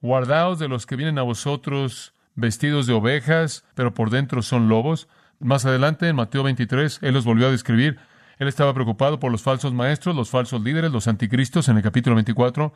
guardaos 0.00 0.58
de 0.58 0.68
los 0.68 0.86
que 0.86 0.96
vienen 0.96 1.18
a 1.18 1.22
vosotros 1.22 2.14
vestidos 2.34 2.86
de 2.86 2.92
ovejas, 2.92 3.64
pero 3.74 3.94
por 3.94 4.10
dentro 4.10 4.42
son 4.42 4.68
lobos. 4.68 5.08
Más 5.40 5.64
adelante, 5.64 6.08
en 6.08 6.16
Mateo 6.16 6.44
23, 6.44 7.00
Él 7.02 7.14
los 7.14 7.24
volvió 7.24 7.48
a 7.48 7.50
describir. 7.50 7.98
Él 8.38 8.48
estaba 8.48 8.72
preocupado 8.72 9.18
por 9.18 9.32
los 9.32 9.42
falsos 9.42 9.72
maestros, 9.72 10.14
los 10.14 10.30
falsos 10.30 10.62
líderes, 10.62 10.92
los 10.92 11.08
anticristos 11.08 11.68
en 11.68 11.76
el 11.76 11.82
capítulo 11.82 12.14
24. 12.16 12.72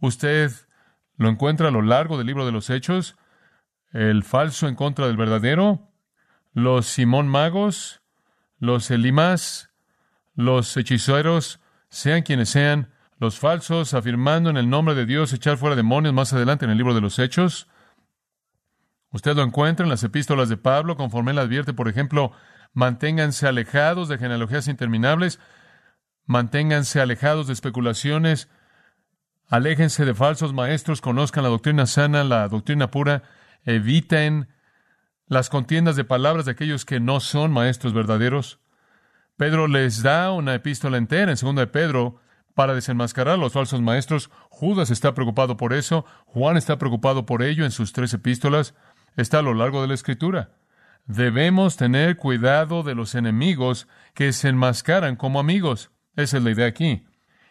Usted 0.00 0.52
lo 1.16 1.28
encuentra 1.28 1.68
a 1.68 1.72
lo 1.72 1.82
largo 1.82 2.18
del 2.18 2.26
libro 2.28 2.46
de 2.46 2.52
los 2.52 2.70
Hechos, 2.70 3.16
el 3.92 4.22
falso 4.24 4.68
en 4.68 4.74
contra 4.74 5.06
del 5.06 5.16
verdadero, 5.16 5.90
los 6.52 6.86
Simón 6.86 7.28
Magos, 7.28 8.00
los 8.58 8.90
Elimas, 8.90 9.70
los 10.34 10.76
hechiceros, 10.76 11.60
sean 11.88 12.22
quienes 12.22 12.48
sean, 12.50 12.92
los 13.18 13.38
falsos 13.38 13.94
afirmando 13.94 14.50
en 14.50 14.56
el 14.56 14.68
nombre 14.68 14.94
de 14.94 15.06
Dios 15.06 15.32
echar 15.32 15.56
fuera 15.56 15.76
demonios 15.76 16.12
más 16.12 16.32
adelante 16.32 16.64
en 16.64 16.70
el 16.70 16.76
libro 16.76 16.94
de 16.94 17.00
los 17.00 17.18
Hechos. 17.18 17.68
Usted 19.10 19.34
lo 19.34 19.42
encuentra 19.42 19.84
en 19.84 19.90
las 19.90 20.04
epístolas 20.04 20.48
de 20.48 20.58
Pablo, 20.58 20.96
conforme 20.96 21.30
él 21.30 21.38
advierte, 21.38 21.72
por 21.72 21.88
ejemplo, 21.88 22.32
manténganse 22.74 23.48
alejados 23.48 24.08
de 24.08 24.18
genealogías 24.18 24.68
interminables, 24.68 25.40
manténganse 26.26 27.00
alejados 27.00 27.46
de 27.46 27.54
especulaciones, 27.54 28.50
aléjense 29.48 30.04
de 30.04 30.14
falsos 30.14 30.52
maestros, 30.52 31.00
conozcan 31.00 31.44
la 31.44 31.48
doctrina 31.48 31.86
sana, 31.86 32.24
la 32.24 32.48
doctrina 32.48 32.90
pura, 32.90 33.22
eviten 33.66 34.48
las 35.26 35.50
contiendas 35.50 35.96
de 35.96 36.04
palabras 36.04 36.46
de 36.46 36.52
aquellos 36.52 36.84
que 36.84 37.00
no 37.00 37.20
son 37.20 37.52
maestros 37.52 37.92
verdaderos. 37.92 38.60
Pedro 39.36 39.68
les 39.68 40.02
da 40.02 40.32
una 40.32 40.54
epístola 40.54 40.96
entera 40.96 41.30
en 41.30 41.38
2 41.38 41.56
de 41.56 41.66
Pedro 41.66 42.20
para 42.54 42.74
desenmascarar 42.74 43.34
a 43.34 43.36
los 43.36 43.52
falsos 43.52 43.82
maestros. 43.82 44.30
Judas 44.48 44.90
está 44.90 45.12
preocupado 45.12 45.58
por 45.58 45.74
eso, 45.74 46.06
Juan 46.24 46.56
está 46.56 46.78
preocupado 46.78 47.26
por 47.26 47.42
ello 47.42 47.66
en 47.66 47.70
sus 47.70 47.92
tres 47.92 48.14
epístolas 48.14 48.74
está 49.16 49.38
a 49.38 49.42
lo 49.42 49.54
largo 49.54 49.82
de 49.82 49.88
la 49.88 49.94
Escritura. 49.94 50.50
Debemos 51.06 51.76
tener 51.76 52.16
cuidado 52.16 52.82
de 52.82 52.94
los 52.94 53.14
enemigos 53.14 53.88
que 54.14 54.32
se 54.32 54.48
enmascaran 54.48 55.16
como 55.16 55.40
amigos. 55.40 55.90
Esa 56.16 56.38
es 56.38 56.42
la 56.42 56.50
idea 56.50 56.66
aquí. 56.66 57.06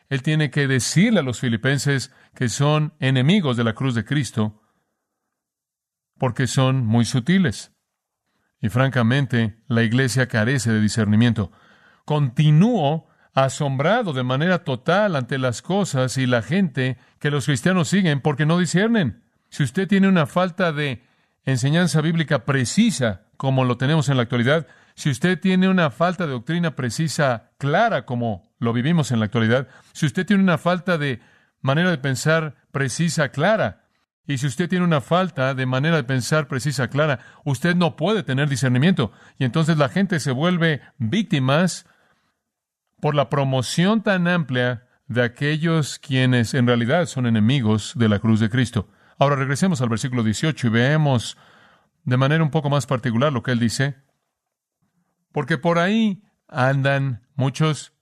Él 0.09 0.21
tiene 0.21 0.51
que 0.51 0.67
decirle 0.67 1.21
a 1.21 1.23
los 1.23 1.39
filipenses 1.39 2.11
que 2.35 2.49
son 2.49 2.93
enemigos 2.99 3.57
de 3.57 3.63
la 3.63 3.73
cruz 3.73 3.95
de 3.95 4.05
Cristo 4.05 4.61
porque 6.17 6.47
son 6.47 6.85
muy 6.85 7.05
sutiles. 7.05 7.71
Y 8.61 8.69
francamente, 8.69 9.57
la 9.67 9.83
iglesia 9.83 10.27
carece 10.27 10.71
de 10.71 10.81
discernimiento. 10.81 11.51
Continúo 12.05 13.07
asombrado 13.33 14.13
de 14.13 14.23
manera 14.23 14.63
total 14.63 15.15
ante 15.15 15.37
las 15.37 15.61
cosas 15.61 16.17
y 16.17 16.25
la 16.25 16.41
gente 16.41 16.97
que 17.19 17.31
los 17.31 17.45
cristianos 17.45 17.89
siguen 17.89 18.21
porque 18.21 18.45
no 18.45 18.57
disciernen. 18.57 19.23
Si 19.49 19.63
usted 19.63 19.87
tiene 19.87 20.07
una 20.07 20.25
falta 20.25 20.71
de 20.71 21.03
enseñanza 21.43 22.01
bíblica 22.01 22.45
precisa 22.45 23.23
como 23.37 23.65
lo 23.65 23.77
tenemos 23.77 24.07
en 24.07 24.15
la 24.15 24.23
actualidad, 24.23 24.67
si 24.95 25.09
usted 25.09 25.39
tiene 25.39 25.67
una 25.67 25.91
falta 25.91 26.25
de 26.25 26.31
doctrina 26.31 26.75
precisa, 26.75 27.51
clara 27.57 28.05
como 28.05 28.53
lo 28.59 28.71
vivimos 28.71 29.11
en 29.11 29.19
la 29.19 29.25
actualidad, 29.25 29.67
si 29.91 30.05
usted 30.05 30.25
tiene 30.25 30.41
una 30.41 30.57
falta 30.57 30.97
de 30.97 31.19
manera 31.61 31.91
de 31.91 31.97
pensar 31.97 32.55
precisa, 32.71 33.29
clara, 33.29 33.84
y 34.27 34.37
si 34.37 34.47
usted 34.47 34.67
tiene 34.69 34.85
una 34.85 35.01
falta 35.01 35.53
de 35.53 35.65
manera 35.65 35.97
de 35.97 36.03
pensar 36.03 36.47
precisa, 36.47 36.89
clara, 36.89 37.19
usted 37.43 37.75
no 37.75 37.95
puede 37.95 38.23
tener 38.23 38.49
discernimiento. 38.49 39.11
Y 39.37 39.43
entonces 39.43 39.77
la 39.77 39.89
gente 39.89 40.19
se 40.19 40.31
vuelve 40.31 40.81
víctimas 40.97 41.85
por 42.99 43.13
la 43.13 43.29
promoción 43.29 44.01
tan 44.01 44.27
amplia 44.27 44.87
de 45.07 45.21
aquellos 45.21 45.99
quienes 45.99 46.55
en 46.55 46.65
realidad 46.65 47.05
son 47.05 47.27
enemigos 47.27 47.93
de 47.95 48.09
la 48.09 48.19
cruz 48.19 48.39
de 48.39 48.49
Cristo. 48.49 48.89
Ahora 49.19 49.35
regresemos 49.35 49.81
al 49.81 49.89
versículo 49.89 50.23
18 50.23 50.67
y 50.67 50.69
veamos 50.71 51.37
de 52.03 52.17
manera 52.17 52.43
un 52.43 52.49
poco 52.49 52.69
más 52.69 52.87
particular 52.87 53.31
lo 53.31 53.43
que 53.43 53.51
él 53.51 53.59
dice. 53.59 53.95
Porque 55.31 55.59
por 55.59 55.77
ahí 55.77 56.23
andan 56.47 57.27
muchos, 57.35 57.93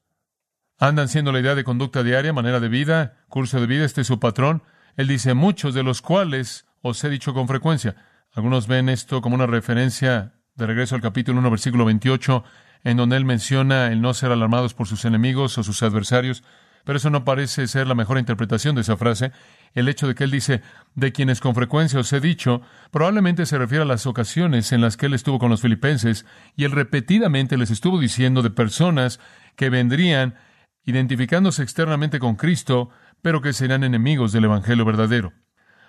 andan 0.77 1.09
siendo 1.09 1.33
la 1.33 1.39
idea 1.39 1.55
de 1.55 1.63
conducta 1.65 2.01
diaria, 2.01 2.31
manera 2.31 2.61
de 2.61 2.69
vida, 2.69 3.25
curso 3.27 3.59
de 3.59 3.67
vida, 3.67 3.83
este 3.83 4.01
es 4.01 4.07
su 4.07 4.19
patrón. 4.19 4.63
Él 4.95 5.07
dice 5.07 5.33
muchos 5.33 5.73
de 5.73 5.83
los 5.83 6.01
cuales 6.01 6.65
os 6.81 7.03
he 7.03 7.09
dicho 7.09 7.33
con 7.33 7.47
frecuencia. 7.47 7.95
Algunos 8.33 8.67
ven 8.67 8.89
esto 8.89 9.21
como 9.21 9.35
una 9.35 9.47
referencia 9.47 10.33
de 10.55 10.67
regreso 10.67 10.95
al 10.95 11.01
capítulo 11.01 11.39
1, 11.39 11.49
versículo 11.49 11.85
28, 11.85 12.43
en 12.83 12.97
donde 12.97 13.17
él 13.17 13.25
menciona 13.25 13.87
el 13.87 14.01
no 14.01 14.13
ser 14.13 14.31
alarmados 14.31 14.73
por 14.73 14.87
sus 14.87 15.05
enemigos 15.05 15.57
o 15.57 15.63
sus 15.63 15.81
adversarios. 15.81 16.43
Pero 16.83 16.97
eso 16.97 17.09
no 17.09 17.23
parece 17.23 17.67
ser 17.67 17.87
la 17.87 17.95
mejor 17.95 18.17
interpretación 18.17 18.75
de 18.75 18.81
esa 18.81 18.97
frase. 18.97 19.31
El 19.73 19.87
hecho 19.87 20.07
de 20.07 20.15
que 20.15 20.25
él 20.25 20.31
dice, 20.31 20.61
de 20.95 21.13
quienes 21.13 21.39
con 21.39 21.55
frecuencia 21.55 21.99
os 21.99 22.11
he 22.11 22.19
dicho, 22.19 22.61
probablemente 22.91 23.45
se 23.45 23.57
refiere 23.57 23.83
a 23.83 23.87
las 23.87 24.05
ocasiones 24.05 24.71
en 24.73 24.81
las 24.81 24.97
que 24.97 25.05
él 25.05 25.13
estuvo 25.13 25.39
con 25.39 25.49
los 25.49 25.61
filipenses 25.61 26.25
y 26.55 26.65
él 26.65 26.71
repetidamente 26.71 27.57
les 27.57 27.71
estuvo 27.71 27.99
diciendo 27.99 28.41
de 28.41 28.49
personas 28.49 29.19
que 29.55 29.69
vendrían 29.69 30.35
identificándose 30.83 31.63
externamente 31.63 32.19
con 32.19 32.35
Cristo, 32.35 32.89
pero 33.23 33.41
que 33.41 33.53
serán 33.53 33.83
enemigos 33.83 34.31
del 34.31 34.43
Evangelio 34.43 34.85
verdadero. 34.85 35.33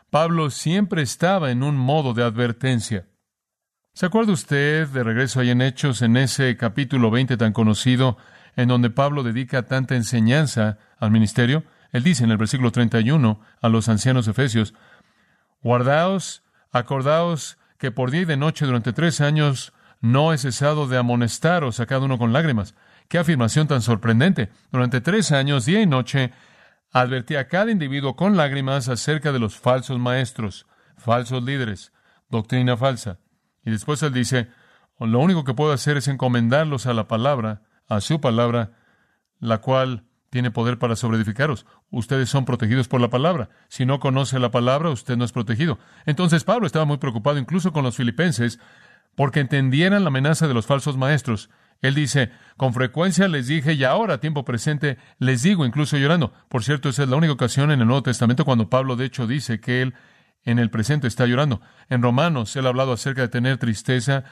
Pablo 0.08 0.48
siempre 0.48 1.02
estaba 1.02 1.50
en 1.50 1.62
un 1.62 1.76
modo 1.76 2.14
de 2.14 2.24
advertencia. 2.24 3.08
¿Se 3.92 4.06
acuerda 4.06 4.32
usted 4.32 4.88
de 4.88 5.04
regreso 5.04 5.40
ahí 5.40 5.50
en 5.50 5.60
Hechos, 5.60 6.00
en 6.00 6.16
ese 6.16 6.56
capítulo 6.56 7.10
20 7.10 7.36
tan 7.36 7.52
conocido, 7.52 8.16
en 8.56 8.68
donde 8.68 8.90
Pablo 8.90 9.22
dedica 9.22 9.64
tanta 9.64 9.96
enseñanza 9.96 10.78
al 10.98 11.10
ministerio. 11.10 11.64
Él 11.92 12.02
dice 12.02 12.24
en 12.24 12.30
el 12.30 12.38
versículo 12.38 12.72
31 12.72 13.40
a 13.60 13.68
los 13.68 13.88
ancianos 13.88 14.28
efesios, 14.28 14.74
guardaos, 15.62 16.42
acordaos 16.72 17.58
que 17.78 17.90
por 17.90 18.10
día 18.10 18.22
y 18.22 18.26
de 18.26 18.36
noche 18.36 18.66
durante 18.66 18.92
tres 18.92 19.20
años 19.20 19.72
no 20.00 20.32
he 20.32 20.38
cesado 20.38 20.86
de 20.86 20.98
amonestaros 20.98 21.80
a 21.80 21.86
cada 21.86 22.04
uno 22.04 22.18
con 22.18 22.32
lágrimas. 22.32 22.74
Qué 23.08 23.18
afirmación 23.18 23.66
tan 23.66 23.82
sorprendente. 23.82 24.50
Durante 24.70 25.00
tres 25.00 25.32
años, 25.32 25.66
día 25.66 25.80
y 25.80 25.86
noche, 25.86 26.32
advertí 26.94 27.36
a 27.36 27.48
cada 27.48 27.70
individuo 27.70 28.16
con 28.16 28.38
lágrimas 28.38 28.88
acerca 28.88 29.32
de 29.32 29.38
los 29.38 29.58
falsos 29.58 29.98
maestros, 29.98 30.66
falsos 30.96 31.44
líderes, 31.44 31.92
doctrina 32.30 32.78
falsa. 32.78 33.18
Y 33.66 33.70
después 33.70 34.02
él 34.02 34.14
dice, 34.14 34.48
lo 34.98 35.18
único 35.18 35.44
que 35.44 35.52
puedo 35.52 35.72
hacer 35.72 35.98
es 35.98 36.08
encomendarlos 36.08 36.86
a 36.86 36.94
la 36.94 37.06
palabra 37.06 37.62
a 37.88 38.00
su 38.00 38.20
palabra, 38.20 38.72
la 39.40 39.58
cual 39.58 40.04
tiene 40.30 40.50
poder 40.50 40.78
para 40.78 40.96
sobreedificaros. 40.96 41.66
Ustedes 41.90 42.28
son 42.28 42.44
protegidos 42.44 42.88
por 42.88 43.00
la 43.00 43.10
palabra. 43.10 43.50
Si 43.68 43.86
no 43.86 44.00
conoce 44.00 44.38
la 44.38 44.50
palabra, 44.50 44.90
usted 44.90 45.16
no 45.16 45.24
es 45.24 45.32
protegido. 45.32 45.78
Entonces 46.06 46.44
Pablo 46.44 46.66
estaba 46.66 46.84
muy 46.84 46.98
preocupado 46.98 47.38
incluso 47.38 47.72
con 47.72 47.84
los 47.84 47.96
filipenses 47.96 48.58
porque 49.14 49.40
entendieran 49.40 50.02
la 50.02 50.08
amenaza 50.08 50.48
de 50.48 50.54
los 50.54 50.66
falsos 50.66 50.96
maestros. 50.96 51.50
Él 51.82 51.94
dice, 51.94 52.30
con 52.56 52.72
frecuencia 52.72 53.28
les 53.28 53.46
dije 53.46 53.74
y 53.74 53.84
ahora, 53.84 54.18
tiempo 54.18 54.44
presente, 54.44 54.98
les 55.18 55.42
digo, 55.42 55.66
incluso 55.66 55.96
llorando. 55.96 56.32
Por 56.48 56.64
cierto, 56.64 56.88
esa 56.88 57.02
es 57.02 57.08
la 57.08 57.16
única 57.16 57.32
ocasión 57.32 57.70
en 57.70 57.80
el 57.80 57.86
Nuevo 57.86 58.02
Testamento 58.02 58.44
cuando 58.44 58.70
Pablo, 58.70 58.96
de 58.96 59.06
hecho, 59.06 59.26
dice 59.26 59.60
que 59.60 59.82
él 59.82 59.94
en 60.44 60.58
el 60.58 60.70
presente 60.70 61.06
está 61.06 61.26
llorando. 61.26 61.60
En 61.88 62.02
Romanos, 62.02 62.54
él 62.56 62.66
ha 62.66 62.70
hablado 62.70 62.92
acerca 62.92 63.22
de 63.22 63.28
tener 63.28 63.58
tristeza 63.58 64.24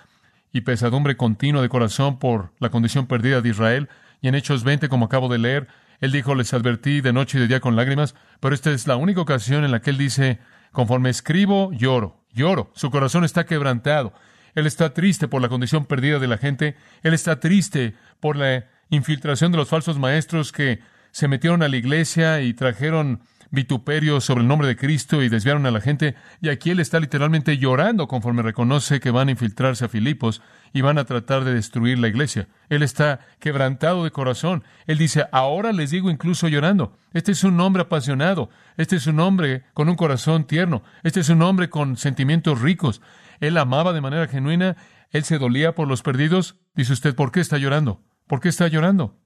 y 0.53 0.63
pesadumbre 0.63 1.17
continua 1.17 1.63
de 1.63 1.69
corazón 1.69 2.19
por 2.19 2.53
la 2.59 2.71
condición 2.71 3.07
perdida 3.07 3.41
de 3.41 3.49
Israel. 3.49 3.89
Y 4.21 4.29
en 4.29 4.35
Hechos 4.35 4.65
20, 4.65 4.89
como 4.89 5.07
acabo 5.07 5.29
de 5.29 5.39
leer, 5.39 5.69
él 6.01 6.13
dijo, 6.13 6.35
les 6.35 6.53
advertí 6.53 7.01
de 7.01 7.13
noche 7.13 7.39
y 7.39 7.41
de 7.41 7.49
día 7.49 7.61
con 7.61 7.77
lágrimas, 7.77 8.15
pero 8.41 8.55
esta 8.55 8.71
es 8.71 8.87
la 8.87 8.97
única 8.97 9.21
ocasión 9.21 9.65
en 9.65 9.71
la 9.71 9.81
que 9.81 9.91
él 9.91 9.99
dice, 9.99 10.41
conforme 10.73 11.11
escribo, 11.11 11.73
lloro, 11.73 12.25
lloro, 12.33 12.71
su 12.75 12.91
corazón 12.91 13.25
está 13.25 13.47
quebrantado. 13.47 14.13
Él 14.55 14.67
está 14.67 14.93
triste 14.95 15.29
por 15.29 15.43
la 15.43 15.49
condición 15.49 15.87
perdida 15.87 16.19
de 16.19 16.29
la 16.29 16.39
gente, 16.39 16.77
él 17.03 17.15
está 17.15 17.41
triste 17.41 17.95
por 18.21 18.37
la 18.37 18.67
infiltración 18.91 19.53
de 19.53 19.59
los 19.59 19.69
falsos 19.69 19.99
maestros 19.99 20.53
que 20.53 20.81
se 21.11 21.29
metieron 21.29 21.63
a 21.63 21.69
la 21.69 21.77
iglesia 21.77 22.41
y 22.41 22.55
trajeron 22.55 23.23
vituperio 23.53 24.21
sobre 24.23 24.41
el 24.41 24.49
nombre 24.49 24.67
de 24.67 24.77
Cristo 24.77 25.23
y 25.23 25.29
desviaron 25.29 25.67
a 25.67 25.71
la 25.71 25.81
gente. 25.81 26.17
Y 26.41 26.49
aquí 26.49 26.71
él 26.71 26.81
está 26.81 26.99
literalmente 26.99 27.59
llorando 27.59 28.09
conforme 28.09 28.43
reconoce 28.43 28.99
que 28.99 29.11
van 29.11 29.29
a 29.29 29.33
infiltrarse 29.33 29.85
a 29.85 29.89
Filipos 29.89 30.43
y 30.73 30.81
van 30.81 30.97
a 30.97 31.05
tratar 31.05 31.45
de 31.45 31.53
destruir 31.53 31.99
la 31.99 32.09
iglesia. 32.09 32.49
Él 32.71 32.83
está 32.83 33.21
quebrantado 33.39 34.05
de 34.05 34.11
corazón. 34.11 34.65
Él 34.87 34.97
dice, 34.97 35.27
ahora 35.33 35.73
les 35.73 35.91
digo 35.91 36.11
incluso 36.11 36.49
llorando. 36.49 36.97
Este 37.13 37.33
es 37.33 37.45
un 37.45 37.61
hombre 37.61 37.83
apasionado. 37.83 38.49
Este 38.79 38.97
es 38.97 39.07
un 39.07 39.21
hombre 39.21 39.65
con 39.75 39.91
un 39.91 39.97
corazón 39.97 40.47
tierno. 40.47 40.83
Este 41.03 41.21
es 41.21 41.29
un 41.29 41.43
hombre 41.43 41.69
con 41.69 41.99
sentimientos 41.99 42.63
ricos. 42.63 43.03
Él 43.43 43.59
amaba 43.59 43.93
de 43.93 44.01
manera 44.01 44.29
genuina. 44.29 44.77
Él 45.11 45.25
se 45.25 45.37
dolía 45.37 45.75
por 45.75 45.89
los 45.89 46.03
perdidos. 46.03 46.61
Dice 46.77 46.93
usted, 46.93 47.17
¿por 47.17 47.33
qué 47.33 47.41
está 47.41 47.59
llorando? 47.59 48.01
¿Por 48.29 48.41
qué 48.41 48.49
está 48.49 48.69
llorando? 48.69 49.19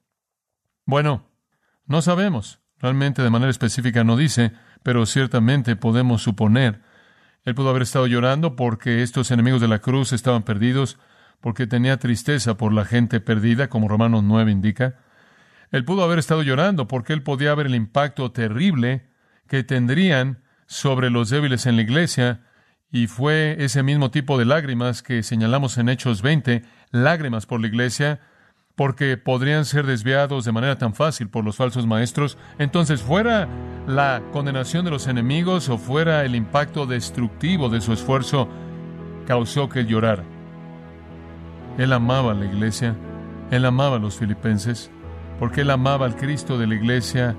Bueno, 0.87 1.29
no 1.85 2.01
sabemos. 2.01 2.63
Realmente 2.79 3.21
de 3.21 3.29
manera 3.29 3.51
específica 3.51 4.05
no 4.05 4.17
dice, 4.17 4.53
pero 4.83 5.05
ciertamente 5.05 5.77
podemos 5.77 6.23
suponer. 6.23 6.81
Él 7.45 7.55
pudo 7.55 7.69
haber 7.69 7.83
estado 7.83 8.07
llorando 8.07 8.57
porque 8.57 9.03
estos 9.03 9.31
enemigos 9.31 9.61
de 9.61 9.69
la 9.69 9.81
cruz 9.81 10.15
estaban 10.15 10.45
perdidos, 10.45 10.99
porque 11.43 11.67
tenía 11.67 11.99
tristeza 11.99 12.57
por 12.57 12.73
la 12.73 12.87
gente 12.87 13.21
perdida, 13.21 13.69
como 13.69 13.87
Romanos 13.87 14.23
9 14.25 14.51
indica. 14.51 14.97
Él 15.71 15.85
pudo 15.85 16.03
haber 16.03 16.19
estado 16.19 16.43
llorando 16.43 16.89
porque 16.89 17.13
él 17.13 17.23
podía 17.23 17.55
ver 17.55 17.67
el 17.67 17.75
impacto 17.75 18.33
terrible 18.33 19.11
que 19.47 19.63
tendrían 19.63 20.43
sobre 20.67 21.11
los 21.11 21.29
débiles 21.29 21.67
en 21.67 21.77
la 21.77 21.83
iglesia, 21.83 22.47
y 22.91 23.07
fue 23.07 23.57
ese 23.59 23.83
mismo 23.83 24.11
tipo 24.11 24.39
de 24.39 24.45
lágrimas 24.45 25.03
que 25.03 25.23
señalamos 25.23 25.79
en 25.79 25.89
Hechos 25.89 26.23
20, 26.23 26.63
lágrimas 26.93 27.47
por 27.47 27.61
la 27.61 27.67
iglesia, 27.67 28.21
porque 28.75 29.17
podrían 29.17 29.65
ser 29.65 29.87
desviados 29.87 30.45
de 30.45 30.53
manera 30.53 30.77
tan 30.77 30.95
fácil 30.95 31.29
por 31.29 31.45
los 31.45 31.57
falsos 31.57 31.87
maestros, 31.87 32.37
entonces 32.59 33.01
fuera 33.01 33.49
la 33.87 34.23
condenación 34.33 34.85
de 34.85 34.91
los 34.91 35.07
enemigos 35.07 35.69
o 35.69 35.79
fuera 35.79 36.25
el 36.25 36.35
impacto 36.35 36.87
destructivo 36.87 37.71
de 37.71 37.81
su 37.81 37.93
esfuerzo, 37.93 38.49
causó 39.27 39.69
que 39.69 39.81
él 39.81 39.89
llorara. 39.89 40.25
Él 41.79 41.93
amaba 41.93 42.33
a 42.33 42.35
la 42.35 42.45
iglesia, 42.45 42.95
él 43.51 43.65
amaba 43.65 43.97
a 43.97 44.01
los 44.01 44.17
filipenses, 44.17 44.91
porque 45.39 45.63
él 45.63 45.71
amaba 45.71 46.07
al 46.07 46.17
Cristo 46.17 46.59
de 46.59 46.67
la 46.67 46.75
iglesia 46.75 47.35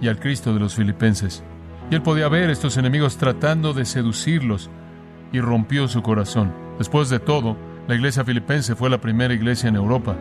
y 0.00 0.08
al 0.08 0.18
Cristo 0.18 0.54
de 0.54 0.60
los 0.60 0.74
filipenses. 0.74 1.44
Y 1.90 1.94
él 1.94 2.02
podía 2.02 2.28
ver 2.28 2.50
estos 2.50 2.76
enemigos 2.76 3.16
tratando 3.16 3.72
de 3.72 3.84
seducirlos 3.84 4.70
y 5.32 5.40
rompió 5.40 5.88
su 5.88 6.02
corazón. 6.02 6.52
Después 6.78 7.08
de 7.08 7.18
todo, 7.18 7.56
la 7.86 7.94
iglesia 7.94 8.24
filipense 8.24 8.74
fue 8.74 8.90
la 8.90 9.00
primera 9.00 9.34
iglesia 9.34 9.68
en 9.68 9.76
Europa 9.76 10.16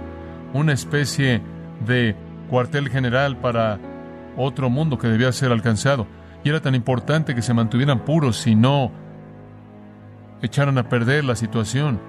una 0.54 0.74
especie 0.74 1.42
de 1.86 2.16
cuartel 2.50 2.90
general 2.90 3.38
para 3.38 3.80
otro 4.36 4.70
mundo 4.70 4.98
que 4.98 5.08
debía 5.08 5.32
ser 5.32 5.52
alcanzado. 5.52 6.08
Y 6.44 6.50
era 6.50 6.62
tan 6.62 6.76
importante 6.76 7.36
que 7.36 7.42
se 7.42 7.54
mantuvieran 7.54 8.06
puros 8.06 8.46
y 8.48 8.56
no 8.56 8.92
echaran 10.42 10.78
a 10.78 10.88
perder 10.88 11.26
la 11.26 11.36
situación. 11.36 12.00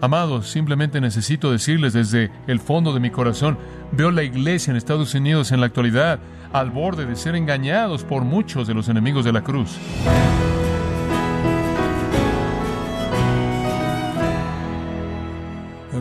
Amados, 0.00 0.48
simplemente 0.48 1.00
necesito 1.00 1.50
decirles 1.50 1.92
desde 1.92 2.30
el 2.46 2.60
fondo 2.60 2.92
de 2.92 3.00
mi 3.00 3.10
corazón, 3.10 3.58
veo 3.92 4.10
la 4.10 4.22
iglesia 4.22 4.70
en 4.70 4.76
Estados 4.76 5.14
Unidos 5.14 5.52
en 5.52 5.60
la 5.60 5.66
actualidad 5.66 6.20
al 6.52 6.70
borde 6.70 7.06
de 7.06 7.16
ser 7.16 7.34
engañados 7.34 8.04
por 8.04 8.24
muchos 8.24 8.66
de 8.66 8.74
los 8.74 8.88
enemigos 8.88 9.24
de 9.24 9.32
la 9.32 9.42
cruz. 9.42 9.78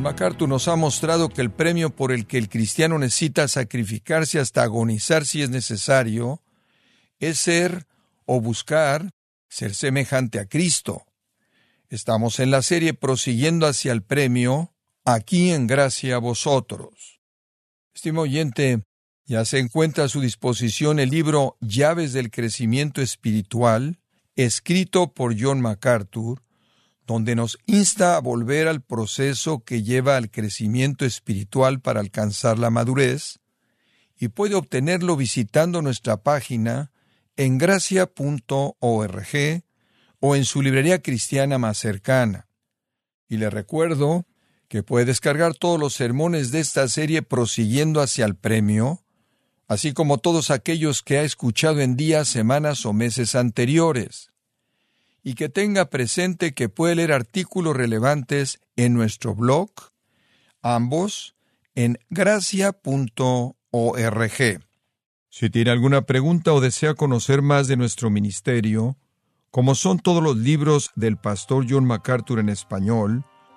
MacArthur 0.07 0.47
nos 0.47 0.69
ha 0.69 0.77
mostrado 0.77 1.27
que 1.27 1.41
el 1.41 1.51
premio 1.51 1.89
por 1.89 2.13
el 2.13 2.27
que 2.27 2.37
el 2.37 2.47
cristiano 2.47 2.97
necesita 2.97 3.45
sacrificarse 3.49 4.39
hasta 4.39 4.63
agonizar 4.63 5.25
si 5.25 5.41
es 5.41 5.49
necesario 5.49 6.41
es 7.19 7.39
ser 7.39 7.87
o 8.25 8.39
buscar 8.39 9.09
ser 9.49 9.75
semejante 9.75 10.39
a 10.39 10.45
Cristo. 10.45 11.05
Estamos 11.89 12.39
en 12.39 12.51
la 12.51 12.61
serie 12.61 12.93
prosiguiendo 12.93 13.67
hacia 13.67 13.91
el 13.91 14.01
premio, 14.01 14.73
aquí 15.03 15.51
en 15.51 15.67
gracia 15.67 16.15
a 16.15 16.19
vosotros. 16.19 17.16
Estimo 17.97 18.21
oyente, 18.21 18.83
ya 19.25 19.43
se 19.43 19.57
encuentra 19.57 20.03
a 20.03 20.07
su 20.07 20.21
disposición 20.21 20.99
el 20.99 21.09
libro 21.09 21.57
Llaves 21.61 22.13
del 22.13 22.29
Crecimiento 22.29 23.01
Espiritual, 23.01 23.97
escrito 24.35 25.15
por 25.15 25.35
John 25.35 25.61
MacArthur, 25.61 26.43
donde 27.07 27.35
nos 27.35 27.57
insta 27.65 28.15
a 28.15 28.19
volver 28.19 28.67
al 28.67 28.83
proceso 28.83 29.63
que 29.63 29.81
lleva 29.81 30.15
al 30.15 30.29
crecimiento 30.29 31.05
espiritual 31.05 31.81
para 31.81 31.99
alcanzar 31.99 32.59
la 32.59 32.69
madurez, 32.69 33.39
y 34.15 34.27
puede 34.27 34.53
obtenerlo 34.53 35.15
visitando 35.15 35.81
nuestra 35.81 36.17
página 36.17 36.91
en 37.35 37.57
gracia.org 37.57 38.75
o 40.19 40.35
en 40.35 40.45
su 40.45 40.61
librería 40.61 41.01
cristiana 41.01 41.57
más 41.57 41.79
cercana. 41.79 42.47
Y 43.27 43.37
le 43.37 43.49
recuerdo 43.49 44.27
que 44.67 44.83
puede 44.83 45.05
descargar 45.05 45.53
todos 45.53 45.79
los 45.79 45.93
sermones 45.93 46.51
de 46.51 46.59
esta 46.59 46.87
serie 46.87 47.21
prosiguiendo 47.21 48.01
hacia 48.01 48.25
el 48.25 48.35
premio, 48.35 49.01
así 49.67 49.93
como 49.93 50.17
todos 50.17 50.51
aquellos 50.51 51.01
que 51.03 51.17
ha 51.17 51.23
escuchado 51.23 51.79
en 51.81 51.95
días, 51.95 52.27
semanas 52.27 52.85
o 52.85 52.93
meses 52.93 53.35
anteriores 53.35 54.31
y 55.23 55.33
que 55.33 55.49
tenga 55.49 55.89
presente 55.89 56.53
que 56.53 56.69
puede 56.69 56.95
leer 56.95 57.11
artículos 57.11 57.75
relevantes 57.75 58.61
en 58.77 58.93
nuestro 58.93 59.35
blog, 59.35 59.69
ambos 60.61 61.35
en 61.75 61.99
gracia.org. 62.09 62.73
Si 65.29 65.49
tiene 65.49 65.71
alguna 65.71 66.03
pregunta 66.03 66.53
o 66.53 66.61
desea 66.61 66.93
conocer 66.93 67.41
más 67.41 67.67
de 67.67 67.75
nuestro 67.75 68.09
ministerio, 68.09 68.95
como 69.51 69.75
son 69.75 69.99
todos 69.99 70.23
los 70.23 70.37
libros 70.37 70.91
del 70.95 71.17
pastor 71.17 71.65
John 71.69 71.83
MacArthur 71.83 72.39
en 72.39 72.47
español, 72.47 73.25